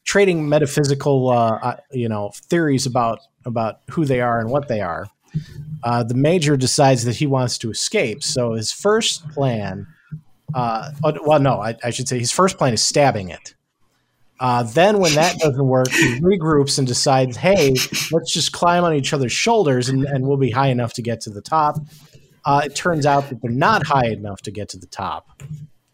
trading 0.05 0.47
metaphysical 0.49 1.29
uh, 1.29 1.59
uh, 1.61 1.75
you 1.91 2.09
know 2.09 2.31
theories 2.49 2.85
about 2.85 3.19
about 3.45 3.79
who 3.91 4.05
they 4.05 4.21
are 4.21 4.39
and 4.39 4.49
what 4.49 4.67
they 4.69 4.81
are. 4.81 5.07
uh, 5.83 6.03
the 6.03 6.13
major 6.15 6.55
decides 6.55 7.03
that 7.05 7.15
he 7.17 7.25
wants 7.27 7.57
to 7.57 7.69
escape. 7.71 8.23
So 8.23 8.53
his 8.53 8.71
first 8.71 9.27
plan, 9.29 9.87
well, 10.53 11.39
no, 11.39 11.59
I, 11.61 11.75
I 11.83 11.89
should 11.89 12.07
say 12.07 12.19
his 12.19 12.31
first 12.31 12.57
plan 12.57 12.73
is 12.73 12.81
stabbing 12.83 13.29
it. 13.29 13.55
Uh, 14.43 14.61
then, 14.61 14.99
when 14.99 15.15
that 15.15 15.37
doesn't 15.37 15.67
work, 15.67 15.89
he 15.89 16.19
regroups 16.19 16.77
and 16.77 16.85
decides, 16.85 17.37
hey, 17.37 17.73
let's 18.11 18.33
just 18.33 18.51
climb 18.51 18.83
on 18.83 18.93
each 18.93 19.13
other's 19.13 19.31
shoulders 19.31 19.87
and, 19.87 20.03
and 20.03 20.27
we'll 20.27 20.35
be 20.35 20.51
high 20.51 20.67
enough 20.67 20.91
to 20.91 21.01
get 21.01 21.21
to 21.21 21.29
the 21.29 21.41
top. 21.41 21.77
Uh, 22.43 22.61
it 22.65 22.75
turns 22.75 23.05
out 23.05 23.29
that 23.29 23.41
they're 23.41 23.49
not 23.49 23.87
high 23.87 24.07
enough 24.07 24.41
to 24.41 24.51
get 24.51 24.67
to 24.67 24.77
the 24.77 24.85
top. 24.87 25.41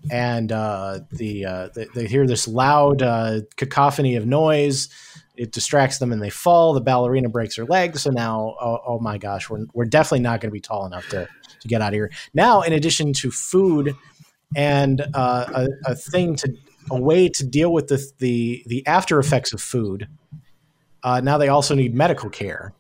And 0.10 0.52
uh, 0.52 1.02
the, 1.12 1.46
uh, 1.46 1.70
they, 1.76 1.86
they 1.94 2.08
hear 2.08 2.26
this 2.26 2.48
loud 2.48 3.04
uh, 3.04 3.42
cacophony 3.56 4.16
of 4.16 4.26
noise. 4.26 4.90
It 5.38 5.52
distracts 5.52 6.00
them 6.00 6.12
and 6.12 6.20
they 6.20 6.32
fall. 6.32 6.74
The 6.74 6.82
ballerina 6.82 7.30
breaks 7.30 7.56
her 7.58 7.66
leg. 7.66 8.00
So 8.00 8.10
now, 8.10 8.56
oh, 8.60 8.80
oh 8.84 9.00
my 9.00 9.20
gosh, 9.20 9.48
we're, 9.48 9.68
we're 9.76 9.86
definitely 9.86 10.22
not 10.22 10.42
going 10.42 10.50
to 10.50 10.54
be 10.54 10.60
tall 10.60 10.88
enough 10.88 11.08
to, 11.10 11.28
to 11.60 11.68
get 11.68 11.84
out 11.84 11.90
of 11.90 11.94
here. 11.94 12.10
Now, 12.34 12.62
in 12.62 12.74
addition 12.74 13.14
to 13.14 13.30
food 13.30 13.96
and 14.56 15.06
uh, 15.14 15.46
a, 15.86 15.92
a 15.92 15.96
thing 15.96 16.36
to 16.38 16.52
a 16.92 17.00
way 17.00 17.30
to 17.30 17.46
deal 17.46 17.72
with 17.74 17.88
the 17.88 18.04
the, 18.20 18.64
the 18.68 18.86
after 18.88 19.20
effects 19.20 19.54
of 19.54 19.62
food. 19.62 20.08
Uh, 21.04 21.22
now 21.22 21.38
they 21.38 21.48
also 21.48 21.76
need 21.76 21.96
medical 21.96 22.30
care, 22.30 22.74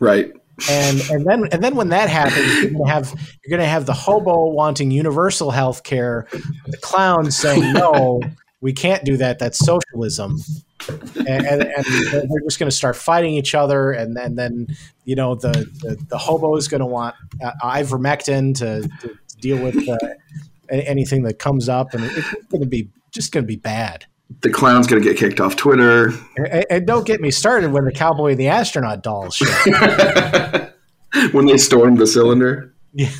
Right. 0.00 0.32
and 0.70 1.00
and 1.10 1.26
then 1.26 1.48
and 1.52 1.62
then 1.62 1.74
when 1.76 1.90
that 1.90 2.08
happens, 2.08 2.62
you're 2.62 2.70
gonna 2.70 2.90
have 2.90 3.14
you're 3.44 3.58
gonna 3.58 3.68
have 3.68 3.86
the 3.86 3.92
hobo 3.92 4.46
wanting 4.46 4.90
universal 4.90 5.50
health 5.50 5.82
care, 5.82 6.26
the 6.66 6.78
clown 6.78 7.30
saying 7.30 7.72
no, 7.74 8.20
we 8.60 8.72
can't 8.72 9.04
do 9.04 9.16
that. 9.18 9.38
That's 9.38 9.58
socialism. 9.58 10.38
And, 11.16 11.44
and, 11.44 11.62
and 11.64 11.84
they're 11.84 12.40
just 12.44 12.58
going 12.58 12.70
to 12.70 12.74
start 12.76 12.94
fighting 12.96 13.34
each 13.34 13.54
other, 13.54 13.90
and 13.90 14.16
then, 14.16 14.36
then 14.36 14.68
you 15.04 15.16
know 15.16 15.34
the, 15.34 15.50
the, 15.82 15.98
the 16.08 16.16
hobo 16.16 16.56
is 16.56 16.68
going 16.68 16.80
to 16.80 16.86
want 16.86 17.16
uh, 17.44 17.50
ivermectin 17.64 18.54
to, 18.58 18.88
to, 19.00 19.08
to 19.08 19.36
deal 19.40 19.62
with 19.62 19.88
uh, 19.88 19.98
anything 20.70 21.24
that 21.24 21.40
comes 21.40 21.68
up, 21.68 21.94
and 21.94 22.04
it's 22.04 22.32
going 22.48 22.62
to 22.62 22.66
be 22.66 22.88
just 23.10 23.32
going 23.32 23.44
to 23.44 23.48
be 23.48 23.56
bad. 23.56 24.06
The 24.42 24.50
clown's 24.50 24.86
gonna 24.86 25.00
get 25.00 25.16
kicked 25.16 25.40
off 25.40 25.56
Twitter. 25.56 26.12
And, 26.36 26.66
and 26.68 26.86
don't 26.86 27.06
get 27.06 27.22
me 27.22 27.30
started 27.30 27.72
when 27.72 27.86
the 27.86 27.92
cowboy 27.92 28.32
and 28.32 28.38
the 28.38 28.48
astronaut 28.48 29.02
dolls 29.02 29.34
show. 29.36 29.46
when 31.32 31.46
they 31.46 31.56
stormed 31.56 31.96
the 31.98 32.06
cylinder. 32.06 32.74
Yeah, 32.94 33.10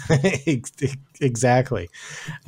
exactly. 1.21 1.89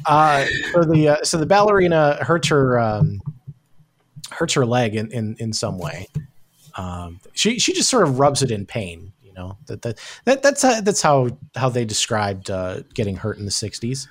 Uh, 0.06 0.46
so 0.72 0.84
the 0.84 1.08
uh, 1.08 1.16
so 1.22 1.36
the 1.38 1.46
ballerina 1.46 2.22
hurts 2.24 2.48
her 2.48 2.78
um, 2.80 3.20
hurts 4.30 4.54
her 4.54 4.64
leg 4.66 4.96
in, 4.96 5.10
in, 5.12 5.36
in 5.38 5.52
some 5.52 5.78
way. 5.78 6.08
Um, 6.76 7.20
she 7.34 7.58
she 7.58 7.72
just 7.72 7.90
sort 7.90 8.04
of 8.04 8.18
rubs 8.18 8.42
it 8.42 8.50
in 8.50 8.64
pain. 8.66 9.12
You 9.22 9.34
know 9.34 9.58
that 9.66 9.82
that, 9.82 10.00
that 10.24 10.42
that's 10.42 10.62
how, 10.62 10.80
that's 10.80 11.02
how 11.02 11.28
how 11.54 11.68
they 11.68 11.84
described 11.84 12.50
uh, 12.50 12.80
getting 12.94 13.16
hurt 13.16 13.36
in 13.38 13.44
the 13.44 13.50
'60s. 13.50 14.08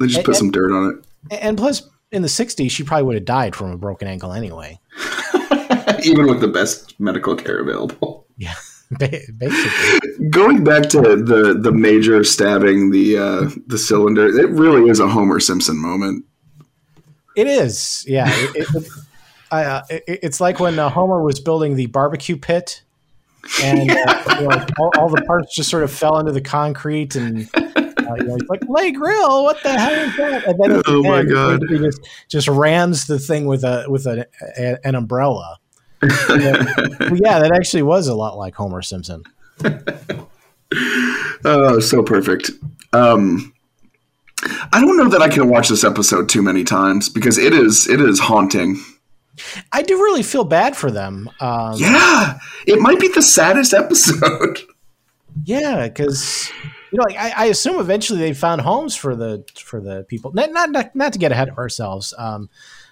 They 0.00 0.06
just 0.06 0.16
And- 0.18 0.24
put 0.24 0.30
and- 0.32 0.36
some 0.36 0.50
dirt 0.50 0.72
on 0.72 0.90
it. 1.30 1.40
And 1.42 1.56
plus, 1.56 1.88
in 2.14 2.22
the 2.22 2.28
'60s, 2.28 2.70
she 2.70 2.84
probably 2.84 3.04
would 3.04 3.16
have 3.16 3.24
died 3.24 3.54
from 3.54 3.70
a 3.70 3.76
broken 3.76 4.08
ankle 4.08 4.32
anyway. 4.32 4.78
even 6.04 6.26
with 6.26 6.40
the 6.40 6.48
best 6.48 6.98
medical 7.00 7.36
care 7.36 7.60
available. 7.60 8.26
Yeah, 8.36 8.54
basically. 8.98 10.28
Going 10.30 10.64
back 10.64 10.88
to 10.90 11.00
the 11.00 11.58
the 11.60 11.72
major 11.72 12.22
stabbing 12.24 12.90
the 12.90 13.18
uh, 13.18 13.50
the 13.66 13.78
cylinder, 13.78 14.26
it 14.26 14.50
really 14.50 14.88
is 14.88 15.00
a 15.00 15.08
Homer 15.08 15.40
Simpson 15.40 15.80
moment. 15.80 16.24
It 17.36 17.48
is, 17.48 18.04
yeah. 18.06 18.26
It, 18.28 18.66
it, 18.74 18.88
I, 19.50 19.64
uh, 19.64 19.82
it, 19.90 20.04
it's 20.06 20.40
like 20.40 20.60
when 20.60 20.78
uh, 20.78 20.88
Homer 20.88 21.20
was 21.20 21.40
building 21.40 21.74
the 21.74 21.86
barbecue 21.86 22.36
pit, 22.36 22.82
and 23.62 23.90
uh, 23.90 24.38
you 24.40 24.48
know, 24.48 24.66
all, 24.78 24.90
all 24.98 25.08
the 25.08 25.22
parts 25.26 25.54
just 25.54 25.68
sort 25.68 25.82
of 25.82 25.90
fell 25.90 26.18
into 26.18 26.30
the 26.30 26.40
concrete, 26.40 27.16
and 27.16 27.50
you 28.18 28.24
know, 28.24 28.34
he's 28.36 28.48
like, 28.48 28.62
"Lay 28.68 28.90
grill, 28.92 29.44
what 29.44 29.62
the 29.62 29.78
hell 29.78 29.92
is 29.92 30.16
that?" 30.16 30.44
And 30.46 30.58
then 30.58 30.82
Oh, 30.86 31.02
my 31.02 31.20
end, 31.20 31.30
God. 31.30 31.60
he 31.68 31.78
just 31.78 32.00
just 32.28 32.48
rams 32.48 33.06
the 33.06 33.18
thing 33.18 33.46
with 33.46 33.64
a 33.64 33.84
with 33.88 34.06
a, 34.06 34.26
a 34.58 34.78
an 34.86 34.94
umbrella. 34.94 35.58
yeah, 36.02 36.08
yeah, 37.14 37.38
that 37.38 37.52
actually 37.54 37.82
was 37.82 38.08
a 38.08 38.14
lot 38.14 38.36
like 38.36 38.54
Homer 38.54 38.82
Simpson. 38.82 39.22
Oh, 41.44 41.78
so 41.78 42.02
perfect. 42.02 42.50
Um, 42.92 43.52
I 44.72 44.80
don't 44.80 44.96
know 44.96 45.08
that 45.10 45.22
I 45.22 45.28
can 45.28 45.48
watch 45.48 45.68
this 45.68 45.84
episode 45.84 46.28
too 46.28 46.42
many 46.42 46.64
times 46.64 47.08
because 47.08 47.38
it 47.38 47.52
is 47.52 47.86
it 47.86 48.00
is 48.00 48.18
haunting. 48.18 48.82
I 49.72 49.82
do 49.82 49.96
really 49.96 50.22
feel 50.22 50.44
bad 50.44 50.76
for 50.76 50.90
them. 50.90 51.28
Um, 51.40 51.74
Yeah, 51.76 52.38
it 52.66 52.80
might 52.80 52.98
be 52.98 53.08
the 53.08 53.22
saddest 53.22 53.72
episode. 53.74 54.60
Yeah, 55.44 55.88
because 55.88 56.50
you 56.94 56.98
know, 56.98 57.06
like, 57.08 57.18
I, 57.18 57.44
I 57.44 57.44
assume 57.46 57.80
eventually 57.80 58.20
they 58.20 58.34
found 58.34 58.60
homes 58.60 58.94
for 58.94 59.16
the 59.16 59.44
for 59.58 59.80
the 59.80 60.04
people. 60.04 60.32
Not 60.32 60.52
not 60.52 60.70
not, 60.70 60.94
not 60.94 61.12
to 61.14 61.18
get 61.18 61.32
ahead 61.32 61.48
of 61.48 61.58
ourselves. 61.58 62.14
Um, 62.16 62.48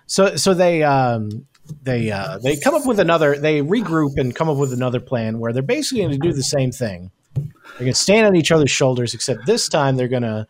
so 0.07 0.35
so 0.35 0.55
they 0.55 0.83
um, 0.83 1.47
they 1.85 2.11
uh, 2.11 2.39
they 2.39 2.57
come 2.57 2.75
up 2.75 2.85
with 2.85 2.99
another. 2.99 3.39
They 3.39 3.63
regroup 3.63 4.17
and 4.17 4.35
come 4.35 4.49
up 4.49 4.57
with 4.57 4.73
another 4.73 4.99
plan 4.99 5.39
where 5.39 5.53
they're 5.53 5.63
basically 5.63 6.01
going 6.01 6.11
to 6.11 6.19
do 6.19 6.33
the 6.33 6.43
same 6.43 6.73
thing. 6.73 7.13
They're 7.35 7.79
going 7.79 7.93
to 7.93 7.95
stand 7.95 8.27
on 8.27 8.35
each 8.35 8.51
other's 8.51 8.73
shoulders, 8.73 9.15
except 9.15 9.47
this 9.47 9.69
time 9.69 9.95
they're 9.95 10.09
going 10.09 10.25
to 10.25 10.49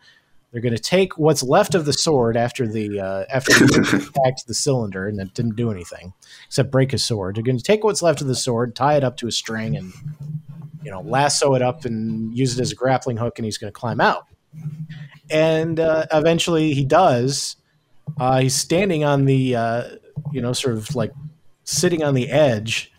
they're 0.51 0.61
going 0.61 0.75
to 0.75 0.81
take 0.81 1.15
what's 1.19 1.43
left 1.43 1.75
of 1.75 1.85
the 1.85 1.93
sword 1.93 2.35
after 2.35 2.67
the 2.67 2.99
uh, 2.99 3.25
after 3.29 3.53
they 3.53 3.81
attacked 3.97 4.47
the 4.47 4.55
cylinder 4.55 5.07
and 5.07 5.19
it 5.19 5.35
didn't 5.35 5.57
do 5.57 5.69
anything 5.69 6.13
except 6.47 6.71
break 6.71 6.89
his 6.89 7.05
sword. 7.05 7.35
They're 7.35 7.43
going 7.43 7.59
to 7.59 7.63
take 7.63 7.83
what's 7.83 8.01
left 8.01 8.19
of 8.21 8.27
the 8.27 8.35
sword, 8.35 8.75
tie 8.75 8.97
it 8.97 9.03
up 9.03 9.17
to 9.17 9.27
a 9.27 9.31
string, 9.31 9.77
and 9.77 9.93
you 10.83 10.91
know 10.91 11.01
lasso 11.01 11.53
it 11.55 11.61
up 11.61 11.85
and 11.85 12.35
use 12.37 12.57
it 12.57 12.61
as 12.61 12.71
a 12.71 12.75
grappling 12.75 13.17
hook, 13.17 13.39
and 13.39 13.45
he's 13.45 13.57
going 13.57 13.71
to 13.71 13.79
climb 13.79 14.01
out. 14.01 14.25
And 15.29 15.79
uh, 15.79 16.05
eventually, 16.11 16.73
he 16.73 16.85
does. 16.85 17.55
Uh, 18.19 18.41
he's 18.41 18.55
standing 18.55 19.03
on 19.03 19.25
the 19.25 19.55
uh, 19.55 19.83
you 20.31 20.41
know 20.41 20.53
sort 20.53 20.75
of 20.75 20.95
like 20.95 21.11
sitting 21.63 22.03
on 22.03 22.13
the 22.13 22.29
edge, 22.29 22.91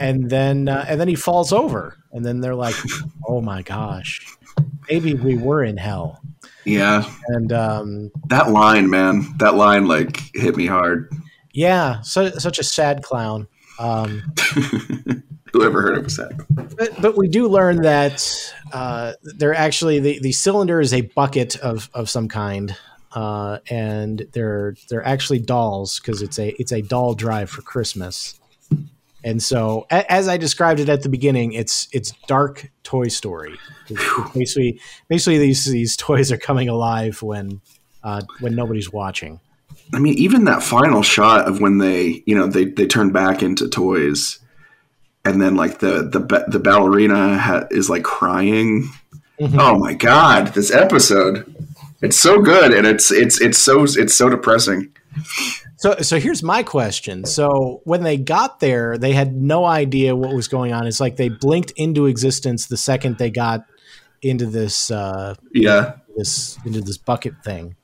and 0.00 0.30
then 0.30 0.68
uh, 0.68 0.84
and 0.88 1.00
then 1.00 1.08
he 1.08 1.14
falls 1.14 1.52
over, 1.52 1.96
and 2.12 2.24
then 2.24 2.40
they're 2.40 2.54
like, 2.54 2.74
"Oh 3.28 3.40
my 3.40 3.62
gosh, 3.62 4.26
maybe 4.90 5.14
we 5.14 5.36
were 5.36 5.64
in 5.64 5.76
hell." 5.76 6.20
Yeah, 6.64 7.10
And 7.28 7.50
um, 7.52 8.10
that 8.26 8.50
line, 8.50 8.90
man, 8.90 9.24
that 9.38 9.54
line 9.54 9.86
like 9.88 10.20
hit 10.34 10.54
me 10.54 10.66
hard. 10.66 11.10
yeah, 11.54 12.02
so, 12.02 12.30
such 12.30 12.58
a 12.58 12.62
sad 12.62 13.02
clown. 13.02 13.48
Um, 13.78 14.22
Whoever 15.52 15.82
heard 15.82 15.98
of 15.98 16.16
that? 16.16 16.76
but, 16.76 17.02
but 17.02 17.16
we 17.16 17.28
do 17.28 17.48
learn 17.48 17.82
that 17.82 18.24
uh, 18.72 19.12
they're 19.22 19.54
actually 19.54 19.98
the, 20.00 20.18
the 20.20 20.32
cylinder 20.32 20.80
is 20.80 20.92
a 20.92 21.02
bucket 21.02 21.56
of, 21.56 21.88
of 21.94 22.08
some 22.10 22.28
kind, 22.28 22.76
uh, 23.12 23.58
and 23.70 24.26
they're 24.32 24.76
they're 24.88 25.04
actually 25.06 25.38
dolls 25.38 25.98
because 26.00 26.22
it's 26.22 26.38
a 26.38 26.48
it's 26.60 26.72
a 26.72 26.82
doll 26.82 27.14
drive 27.14 27.50
for 27.50 27.62
Christmas. 27.62 28.38
And 29.24 29.42
so, 29.42 29.86
a, 29.90 30.10
as 30.10 30.28
I 30.28 30.36
described 30.36 30.78
it 30.78 30.88
at 30.88 31.02
the 31.02 31.08
beginning, 31.08 31.52
it's 31.52 31.88
it's 31.92 32.12
dark 32.26 32.70
Toy 32.84 33.08
Story. 33.08 33.54
It's- 33.90 34.06
it's 34.18 34.32
basically, 34.34 34.80
basically 35.08 35.38
these 35.38 35.64
these 35.64 35.96
toys 35.96 36.30
are 36.30 36.36
coming 36.36 36.68
alive 36.68 37.22
when 37.22 37.60
uh, 38.04 38.22
when 38.40 38.54
nobody's 38.54 38.92
watching. 38.92 39.40
I 39.94 39.98
mean, 39.98 40.14
even 40.14 40.44
that 40.44 40.62
final 40.62 41.02
shot 41.02 41.48
of 41.48 41.60
when 41.62 41.78
they, 41.78 42.22
you 42.26 42.34
know, 42.34 42.46
they 42.46 42.66
they 42.66 42.86
turn 42.86 43.10
back 43.10 43.42
into 43.42 43.68
toys, 43.68 44.38
and 45.28 45.40
then 45.40 45.56
like 45.56 45.78
the 45.78 46.02
the 46.02 46.44
the 46.48 46.58
ballerina 46.58 47.38
ha- 47.38 47.66
is 47.70 47.88
like 47.88 48.04
crying. 48.04 48.90
Oh 49.40 49.78
my 49.78 49.94
god, 49.94 50.48
this 50.48 50.72
episode! 50.72 51.54
It's 52.02 52.16
so 52.16 52.40
good, 52.40 52.72
and 52.72 52.86
it's 52.86 53.10
it's 53.10 53.40
it's 53.40 53.58
so 53.58 53.84
it's 53.84 54.14
so 54.14 54.28
depressing. 54.28 54.92
So, 55.78 55.96
so 56.00 56.18
here's 56.18 56.42
my 56.42 56.64
question. 56.64 57.24
So, 57.24 57.82
when 57.84 58.02
they 58.02 58.16
got 58.16 58.58
there, 58.58 58.98
they 58.98 59.12
had 59.12 59.32
no 59.34 59.64
idea 59.64 60.16
what 60.16 60.34
was 60.34 60.48
going 60.48 60.72
on. 60.72 60.88
It's 60.88 60.98
like 60.98 61.16
they 61.16 61.28
blinked 61.28 61.70
into 61.76 62.06
existence 62.06 62.66
the 62.66 62.76
second 62.76 63.18
they 63.18 63.30
got 63.30 63.64
into 64.20 64.46
this 64.46 64.90
uh, 64.90 65.36
Yeah, 65.54 65.94
this 66.16 66.58
into 66.64 66.80
this 66.80 66.98
bucket 66.98 67.34
thing. 67.44 67.76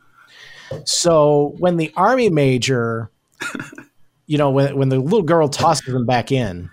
So, 0.85 1.55
when 1.59 1.77
the 1.77 1.93
army 1.97 2.31
major, 2.31 3.11
you 4.27 4.39
know, 4.39 4.51
when 4.51 4.77
when 4.77 4.89
the 4.89 4.99
little 4.99 5.23
girl 5.23 5.49
tosses 5.49 5.93
them 5.93 6.05
back 6.05 6.33
in, 6.33 6.71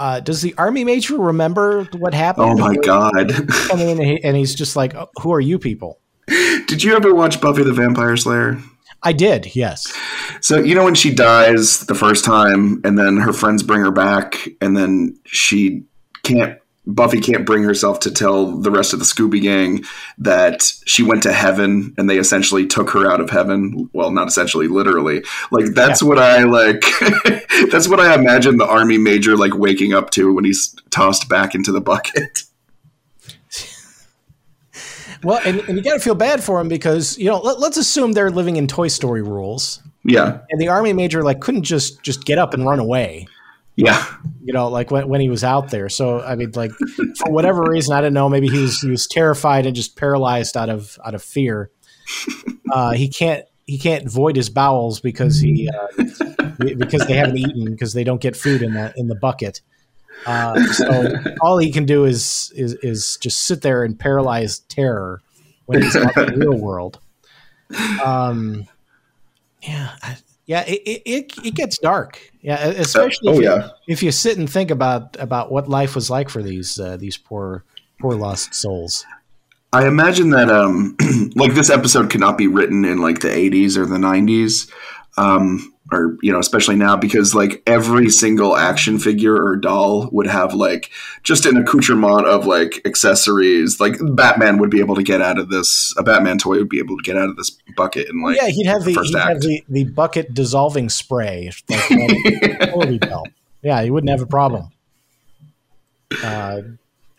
uh, 0.00 0.18
does 0.18 0.40
the 0.40 0.54
army 0.56 0.82
major 0.82 1.18
remember 1.18 1.84
what 1.98 2.14
happened? 2.14 2.52
Oh 2.52 2.56
my 2.56 2.74
god! 2.74 3.32
Come 3.68 3.80
in 3.80 4.18
and 4.24 4.34
he's 4.34 4.54
just 4.54 4.74
like, 4.74 4.94
oh, 4.94 5.10
"Who 5.20 5.32
are 5.32 5.40
you 5.40 5.58
people?" 5.58 6.00
Did 6.26 6.82
you 6.82 6.96
ever 6.96 7.14
watch 7.14 7.40
Buffy 7.40 7.62
the 7.62 7.72
Vampire 7.72 8.16
Slayer? 8.16 8.58
I 9.02 9.12
did, 9.12 9.54
yes. 9.54 9.92
So 10.40 10.58
you 10.58 10.74
know 10.74 10.84
when 10.84 10.94
she 10.94 11.12
dies 11.12 11.80
the 11.80 11.94
first 11.94 12.24
time, 12.24 12.80
and 12.82 12.98
then 12.98 13.18
her 13.18 13.32
friends 13.32 13.62
bring 13.62 13.82
her 13.82 13.90
back, 13.90 14.48
and 14.60 14.76
then 14.76 15.18
she 15.26 15.84
can't. 16.22 16.58
Buffy 16.94 17.20
can't 17.20 17.46
bring 17.46 17.62
herself 17.62 18.00
to 18.00 18.10
tell 18.10 18.46
the 18.46 18.70
rest 18.70 18.92
of 18.92 18.98
the 18.98 19.04
Scooby 19.04 19.40
Gang 19.42 19.84
that 20.18 20.62
she 20.86 21.02
went 21.02 21.22
to 21.22 21.32
heaven, 21.32 21.94
and 21.96 22.08
they 22.08 22.18
essentially 22.18 22.66
took 22.66 22.90
her 22.90 23.10
out 23.10 23.20
of 23.20 23.30
heaven. 23.30 23.88
Well, 23.92 24.10
not 24.10 24.28
essentially, 24.28 24.68
literally. 24.68 25.22
Like 25.50 25.66
that's 25.74 26.02
what 26.02 26.18
I 26.18 26.44
like. 26.44 26.82
that's 27.70 27.88
what 27.88 28.00
I 28.00 28.14
imagine 28.14 28.56
the 28.56 28.66
army 28.66 28.98
major 28.98 29.36
like 29.36 29.56
waking 29.56 29.94
up 29.94 30.10
to 30.10 30.34
when 30.34 30.44
he's 30.44 30.74
tossed 30.90 31.28
back 31.28 31.54
into 31.54 31.72
the 31.72 31.80
bucket. 31.80 32.42
Well, 35.22 35.38
and, 35.44 35.60
and 35.68 35.76
you 35.76 35.84
got 35.84 35.92
to 35.92 36.00
feel 36.00 36.14
bad 36.14 36.42
for 36.42 36.58
him 36.60 36.68
because 36.68 37.18
you 37.18 37.26
know 37.26 37.40
let, 37.40 37.60
let's 37.60 37.76
assume 37.76 38.12
they're 38.12 38.30
living 38.30 38.56
in 38.56 38.66
Toy 38.66 38.88
Story 38.88 39.20
rules, 39.20 39.82
Yeah, 40.02 40.38
and 40.48 40.58
the 40.58 40.68
army 40.68 40.94
major 40.94 41.22
like 41.22 41.40
couldn't 41.40 41.64
just 41.64 42.02
just 42.02 42.24
get 42.24 42.38
up 42.38 42.54
and 42.54 42.64
run 42.64 42.78
away. 42.78 43.26
Yeah. 43.76 44.04
You 44.42 44.52
know, 44.52 44.68
like 44.68 44.90
when, 44.90 45.08
when 45.08 45.20
he 45.20 45.28
was 45.28 45.44
out 45.44 45.70
there. 45.70 45.88
So 45.88 46.20
I 46.20 46.34
mean, 46.34 46.52
like 46.54 46.72
for 47.18 47.30
whatever 47.30 47.62
reason, 47.62 47.94
I 47.94 48.00
don't 48.00 48.14
know. 48.14 48.28
Maybe 48.28 48.48
he 48.48 48.60
was 48.60 48.80
he 48.80 48.90
was 48.90 49.06
terrified 49.06 49.66
and 49.66 49.74
just 49.74 49.96
paralyzed 49.96 50.56
out 50.56 50.68
of 50.68 50.98
out 51.04 51.14
of 51.14 51.22
fear. 51.22 51.70
Uh, 52.72 52.92
he 52.92 53.08
can't 53.08 53.44
he 53.66 53.78
can't 53.78 54.10
void 54.10 54.36
his 54.36 54.50
bowels 54.50 55.00
because 55.00 55.40
he 55.40 55.68
uh, 55.68 56.04
because 56.58 57.06
they 57.06 57.14
haven't 57.14 57.38
eaten 57.38 57.64
because 57.66 57.92
they 57.92 58.04
don't 58.04 58.20
get 58.20 58.36
food 58.36 58.62
in 58.62 58.74
that 58.74 58.94
in 58.96 59.08
the 59.08 59.14
bucket. 59.14 59.60
Uh, 60.26 60.62
so 60.72 61.14
all 61.40 61.58
he 61.58 61.72
can 61.72 61.86
do 61.86 62.04
is, 62.04 62.52
is 62.54 62.74
is 62.82 63.16
just 63.20 63.46
sit 63.46 63.62
there 63.62 63.84
in 63.84 63.96
paralyzed 63.96 64.68
terror 64.68 65.20
when 65.66 65.82
he's 65.82 65.96
out 65.96 66.16
in 66.16 66.38
the 66.38 66.46
real 66.46 66.58
world. 66.58 66.98
Um, 68.04 68.66
yeah, 69.62 69.96
I, 70.02 70.16
yeah, 70.50 70.64
it, 70.66 70.82
it, 71.06 71.32
it, 71.44 71.54
gets 71.54 71.78
dark. 71.78 72.20
Yeah, 72.42 72.56
especially 72.56 73.28
oh, 73.28 73.34
if, 73.34 73.38
you, 73.38 73.44
yeah. 73.44 73.68
if 73.86 74.02
you 74.02 74.10
sit 74.10 74.36
and 74.36 74.50
think 74.50 74.72
about 74.72 75.16
about 75.20 75.52
what 75.52 75.68
life 75.68 75.94
was 75.94 76.10
like 76.10 76.28
for 76.28 76.42
these 76.42 76.76
uh, 76.76 76.96
these 76.96 77.16
poor 77.16 77.62
poor 78.00 78.16
lost 78.16 78.52
souls. 78.52 79.06
I 79.72 79.86
imagine 79.86 80.30
that 80.30 80.50
um 80.50 80.96
like 81.36 81.54
this 81.54 81.70
episode 81.70 82.10
could 82.10 82.18
not 82.18 82.36
be 82.36 82.48
written 82.48 82.84
in 82.84 82.98
like 82.98 83.20
the 83.20 83.28
80s 83.28 83.76
or 83.76 83.86
the 83.86 83.98
90s 83.98 84.68
um 85.16 85.72
or 85.92 86.16
you 86.22 86.32
know 86.32 86.38
especially 86.38 86.76
now 86.76 86.96
because 86.96 87.34
like 87.34 87.62
every 87.66 88.08
single 88.08 88.56
action 88.56 88.98
figure 88.98 89.34
or 89.34 89.56
doll 89.56 90.08
would 90.12 90.26
have 90.26 90.54
like 90.54 90.90
just 91.22 91.46
an 91.46 91.56
accoutrement 91.56 92.26
of 92.26 92.46
like 92.46 92.80
accessories 92.84 93.80
like 93.80 93.96
Batman 94.14 94.58
would 94.58 94.70
be 94.70 94.80
able 94.80 94.94
to 94.94 95.02
get 95.02 95.20
out 95.20 95.38
of 95.38 95.48
this 95.48 95.94
a 95.96 96.02
Batman 96.02 96.38
toy 96.38 96.58
would 96.58 96.68
be 96.68 96.78
able 96.78 96.96
to 96.96 97.02
get 97.02 97.16
out 97.16 97.28
of 97.28 97.36
this 97.36 97.50
bucket 97.76 98.08
and 98.08 98.22
like 98.22 98.36
yeah, 98.36 98.48
he'd 98.48 98.66
have 98.66 98.84
the 98.84 98.92
he'd 98.92 99.18
have 99.18 99.40
the, 99.40 99.62
the 99.68 99.84
bucket 99.84 100.32
dissolving 100.34 100.88
spray. 100.88 101.50
Like, 101.68 101.90
Yeah, 103.62 103.82
he 103.82 103.90
wouldn't 103.90 104.10
have 104.10 104.22
a 104.22 104.26
problem. 104.26 104.70
Uh, 106.22 106.62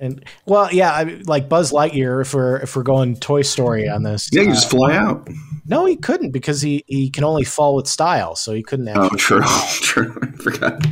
and 0.02 0.26
well, 0.46 0.70
yeah, 0.74 0.92
I, 0.92 1.22
like 1.26 1.48
Buzz 1.48 1.72
Lightyear. 1.72 2.22
If 2.22 2.34
we're 2.34 2.58
if 2.58 2.76
we're 2.76 2.84
going 2.84 3.16
Toy 3.16 3.44
Story 3.44 3.88
on 3.88 4.04
this, 4.04 4.30
yeah 4.32 4.42
you 4.42 4.50
uh, 4.50 4.54
just 4.54 4.70
fly 4.70 4.96
out 4.96 5.30
no, 5.66 5.86
he 5.86 5.96
couldn't 5.96 6.32
because 6.32 6.62
he 6.62 6.84
he 6.88 7.10
can 7.10 7.24
only 7.24 7.44
fall 7.44 7.76
with 7.76 7.88
style, 7.88 8.36
so 8.36 8.54
he 8.54 8.64
couldn't. 8.64 8.90
oh 8.90 9.06
Actually, 9.06 9.42
true 9.42 9.42
true 9.82 10.20
I 10.22 10.44
forgot 10.44 10.86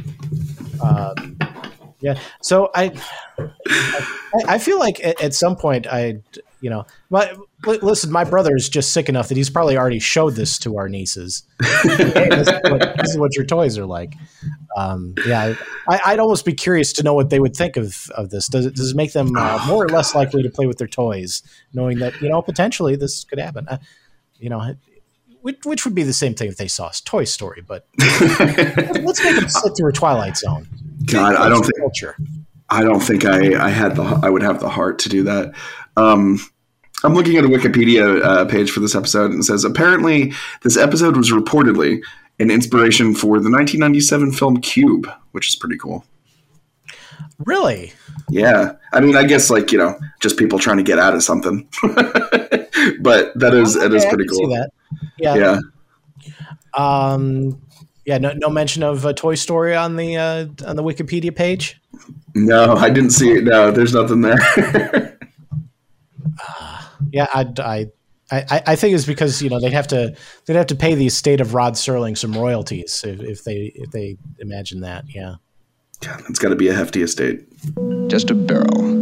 Um, 0.81 1.37
yeah. 1.99 2.17
So 2.41 2.69
I, 2.73 2.91
I, 3.37 4.05
I 4.47 4.57
feel 4.57 4.79
like 4.79 5.03
at, 5.03 5.21
at 5.21 5.33
some 5.33 5.57
point 5.57 5.85
I, 5.87 6.19
you 6.61 6.69
know, 6.69 6.85
my 7.09 7.33
li- 7.65 7.79
listen, 7.81 8.11
my 8.11 8.23
brother 8.23 8.55
is 8.55 8.69
just 8.69 8.93
sick 8.93 9.09
enough 9.09 9.27
that 9.27 9.35
he's 9.35 9.49
probably 9.49 9.77
already 9.77 9.99
showed 9.99 10.35
this 10.35 10.57
to 10.59 10.77
our 10.77 10.87
nieces. 10.87 11.43
hey, 11.61 12.29
this, 12.29 12.47
is 12.47 12.59
what, 12.63 12.97
this 12.97 13.09
is 13.09 13.17
what 13.17 13.35
your 13.35 13.45
toys 13.45 13.77
are 13.77 13.85
like. 13.85 14.13
Um, 14.75 15.15
yeah, 15.25 15.55
I, 15.87 15.99
I'd 16.07 16.19
almost 16.19 16.45
be 16.45 16.53
curious 16.53 16.93
to 16.93 17.03
know 17.03 17.13
what 17.13 17.29
they 17.29 17.39
would 17.39 17.55
think 17.55 17.77
of 17.77 18.09
of 18.11 18.29
this. 18.29 18.47
Does 18.47 18.65
it, 18.65 18.75
does 18.75 18.91
it 18.91 18.95
make 18.95 19.13
them 19.13 19.35
uh, 19.35 19.63
more 19.67 19.85
or 19.85 19.89
less 19.89 20.15
likely 20.15 20.43
to 20.43 20.49
play 20.49 20.65
with 20.65 20.77
their 20.77 20.87
toys, 20.87 21.43
knowing 21.73 21.99
that 21.99 22.19
you 22.21 22.29
know 22.29 22.41
potentially 22.41 22.95
this 22.95 23.23
could 23.23 23.39
happen? 23.39 23.67
Uh, 23.67 23.77
you 24.39 24.49
know. 24.49 24.75
Which, 25.41 25.59
which 25.63 25.85
would 25.85 25.95
be 25.95 26.03
the 26.03 26.11
same 26.11 26.33
thing 26.33 26.49
if 26.49 26.57
they 26.57 26.67
saw 26.67 26.91
Toy 27.05 27.23
Story, 27.23 27.63
but 27.65 27.87
let's 27.97 29.23
make 29.23 29.37
them 29.37 29.47
sit 29.47 29.71
through 29.77 29.87
a 29.87 29.93
Twilight 29.93 30.35
Zone. 30.35 30.67
God 31.05 31.35
I 31.35 31.47
don't 31.47 31.61
think 31.61 31.77
culture. 31.79 32.17
I 32.69 32.83
don't 32.83 32.99
think 32.99 33.23
I, 33.23 33.67
I 33.67 33.69
had 33.69 33.95
the 33.95 34.03
I 34.21 34.29
would 34.29 34.43
have 34.43 34.59
the 34.59 34.67
heart 34.67 34.99
to 34.99 35.09
do 35.09 35.23
that. 35.23 35.53
Um, 35.95 36.39
I'm 37.03 37.13
looking 37.13 37.37
at 37.37 37.45
a 37.45 37.47
Wikipedia 37.47 38.21
uh, 38.21 38.45
page 38.45 38.71
for 38.71 38.81
this 38.81 38.95
episode 38.95 39.31
and 39.31 39.39
it 39.39 39.43
says 39.43 39.63
apparently 39.63 40.33
this 40.63 40.77
episode 40.77 41.15
was 41.15 41.31
reportedly 41.31 42.01
an 42.39 42.49
inspiration 42.51 43.13
for 43.13 43.39
the 43.39 43.49
1997 43.51 44.31
film 44.33 44.57
Cube, 44.61 45.07
which 45.31 45.49
is 45.49 45.55
pretty 45.55 45.77
cool. 45.77 46.05
Really? 47.39 47.93
Yeah, 48.29 48.73
I 48.93 48.99
mean, 48.99 49.15
I 49.15 49.23
guess 49.25 49.49
like 49.49 49.71
you 49.71 49.77
know, 49.77 49.97
just 50.21 50.37
people 50.37 50.59
trying 50.59 50.77
to 50.77 50.83
get 50.83 50.99
out 50.99 51.13
of 51.15 51.23
something. 51.23 51.67
but 53.01 53.31
that 53.35 53.53
is 53.53 53.75
it 53.75 53.93
is 53.93 54.03
Okay, 54.03 54.09
pretty 54.09 54.25
cool. 54.29 54.49
that. 54.49 54.69
Yeah. 55.17 55.35
Yeah, 55.35 55.59
Um, 56.77 57.61
yeah. 58.05 58.17
No, 58.17 58.33
no 58.33 58.49
mention 58.49 58.83
of 58.83 59.05
a 59.05 59.13
Toy 59.13 59.35
Story 59.35 59.75
on 59.75 59.95
the 59.95 60.17
uh, 60.17 60.45
on 60.67 60.75
the 60.75 60.83
Wikipedia 60.83 61.35
page. 61.35 61.79
no, 62.35 62.73
I 62.75 62.89
didn't 62.89 63.11
see 63.11 63.31
it. 63.31 63.43
No, 63.45 63.71
there's 63.71 63.93
nothing 63.93 64.21
there. 64.21 65.15
Yeah, 67.11 67.27
I, 67.33 67.47
I, 67.59 67.87
I, 68.31 68.61
I 68.67 68.75
think 68.75 68.95
it's 68.95 69.05
because 69.05 69.41
you 69.41 69.49
know 69.49 69.59
they'd 69.59 69.73
have 69.73 69.87
to 69.87 70.15
they'd 70.45 70.55
have 70.55 70.67
to 70.67 70.75
pay 70.75 70.93
the 70.95 71.07
estate 71.07 71.41
of 71.41 71.53
Rod 71.53 71.73
Serling 71.73 72.17
some 72.17 72.33
royalties 72.33 73.03
if, 73.03 73.21
if 73.21 73.43
they 73.43 73.71
if 73.75 73.91
they 73.91 74.17
imagine 74.39 74.81
that. 74.81 75.05
Yeah. 75.07 75.35
God, 76.01 76.21
it's 76.29 76.39
got 76.39 76.49
to 76.49 76.55
be 76.55 76.67
a 76.67 76.73
hefty 76.73 77.01
estate. 77.01 77.45
Just 78.07 78.29
a 78.29 78.35
barrel. 78.35 78.99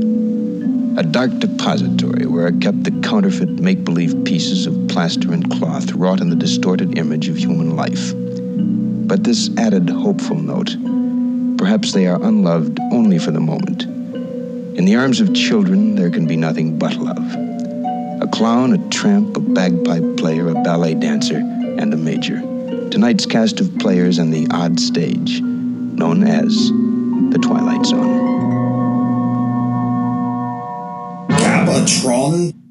A 0.98 1.04
dark 1.04 1.38
depository 1.38 2.26
where 2.26 2.48
I 2.48 2.52
kept 2.52 2.84
the 2.84 2.92
counterfeit 3.02 3.50
make 3.60 3.84
believe 3.84 4.26
pieces 4.26 4.66
of 4.66 4.88
plaster 4.88 5.32
and 5.32 5.50
cloth 5.52 5.92
wrought 5.92 6.22
in 6.22 6.32
the 6.32 6.36
distorted 6.36 6.98
image 6.98 7.28
of 7.28 7.38
human 7.38 7.76
life. 7.76 8.14
But 9.08 9.24
this 9.24 9.56
added 9.58 9.90
hopeful 9.90 10.38
note 10.38 10.76
perhaps 11.58 11.92
they 11.92 12.08
are 12.08 12.22
unloved 12.24 12.80
only 12.92 13.18
for 13.18 13.32
the 13.32 13.40
moment. 13.40 13.84
In 14.78 14.86
the 14.86 14.96
arms 14.96 15.20
of 15.20 15.34
children, 15.34 15.96
there 15.96 16.12
can 16.12 16.28
be 16.28 16.38
nothing 16.38 16.78
but 16.78 16.96
love. 16.96 17.47
A 18.22 18.28
clown, 18.28 18.74
a 18.74 18.90
tramp, 18.90 19.38
a 19.38 19.40
bagpipe 19.40 20.18
player, 20.18 20.50
a 20.50 20.54
ballet 20.64 20.96
dancer, 20.96 21.38
and 21.38 21.94
a 21.94 21.98
major. 21.98 22.42
Tonight's 22.90 23.26
cast 23.26 23.60
of 23.60 23.78
players 23.78 24.18
and 24.18 24.34
the 24.34 24.48
odd 24.52 24.80
stage, 24.80 25.42
known 25.42 26.24
as 26.24 26.54
the 27.32 27.40
Twilight 27.42 27.86
Zone. 27.86 28.18
Gabatron 31.30 32.67